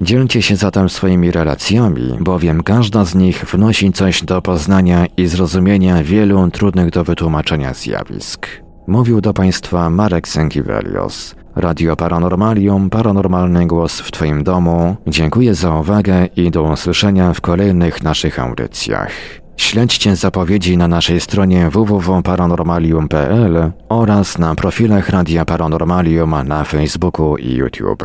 [0.00, 6.02] Dzielcie się zatem swoimi relacjami, bowiem każda z nich wnosi coś do poznania i zrozumienia
[6.02, 8.46] wielu trudnych do wytłumaczenia zjawisk.
[8.86, 11.34] Mówił do Państwa Marek Sękiewelios.
[11.56, 14.96] Radio Paranormalium, paranormalny głos w Twoim domu.
[15.06, 19.43] Dziękuję za uwagę i do usłyszenia w kolejnych naszych audycjach.
[19.56, 28.04] Śledźcie zapowiedzi na naszej stronie www.paranormalium.pl oraz na profilach Radia Paranormalium na Facebooku i YouTube.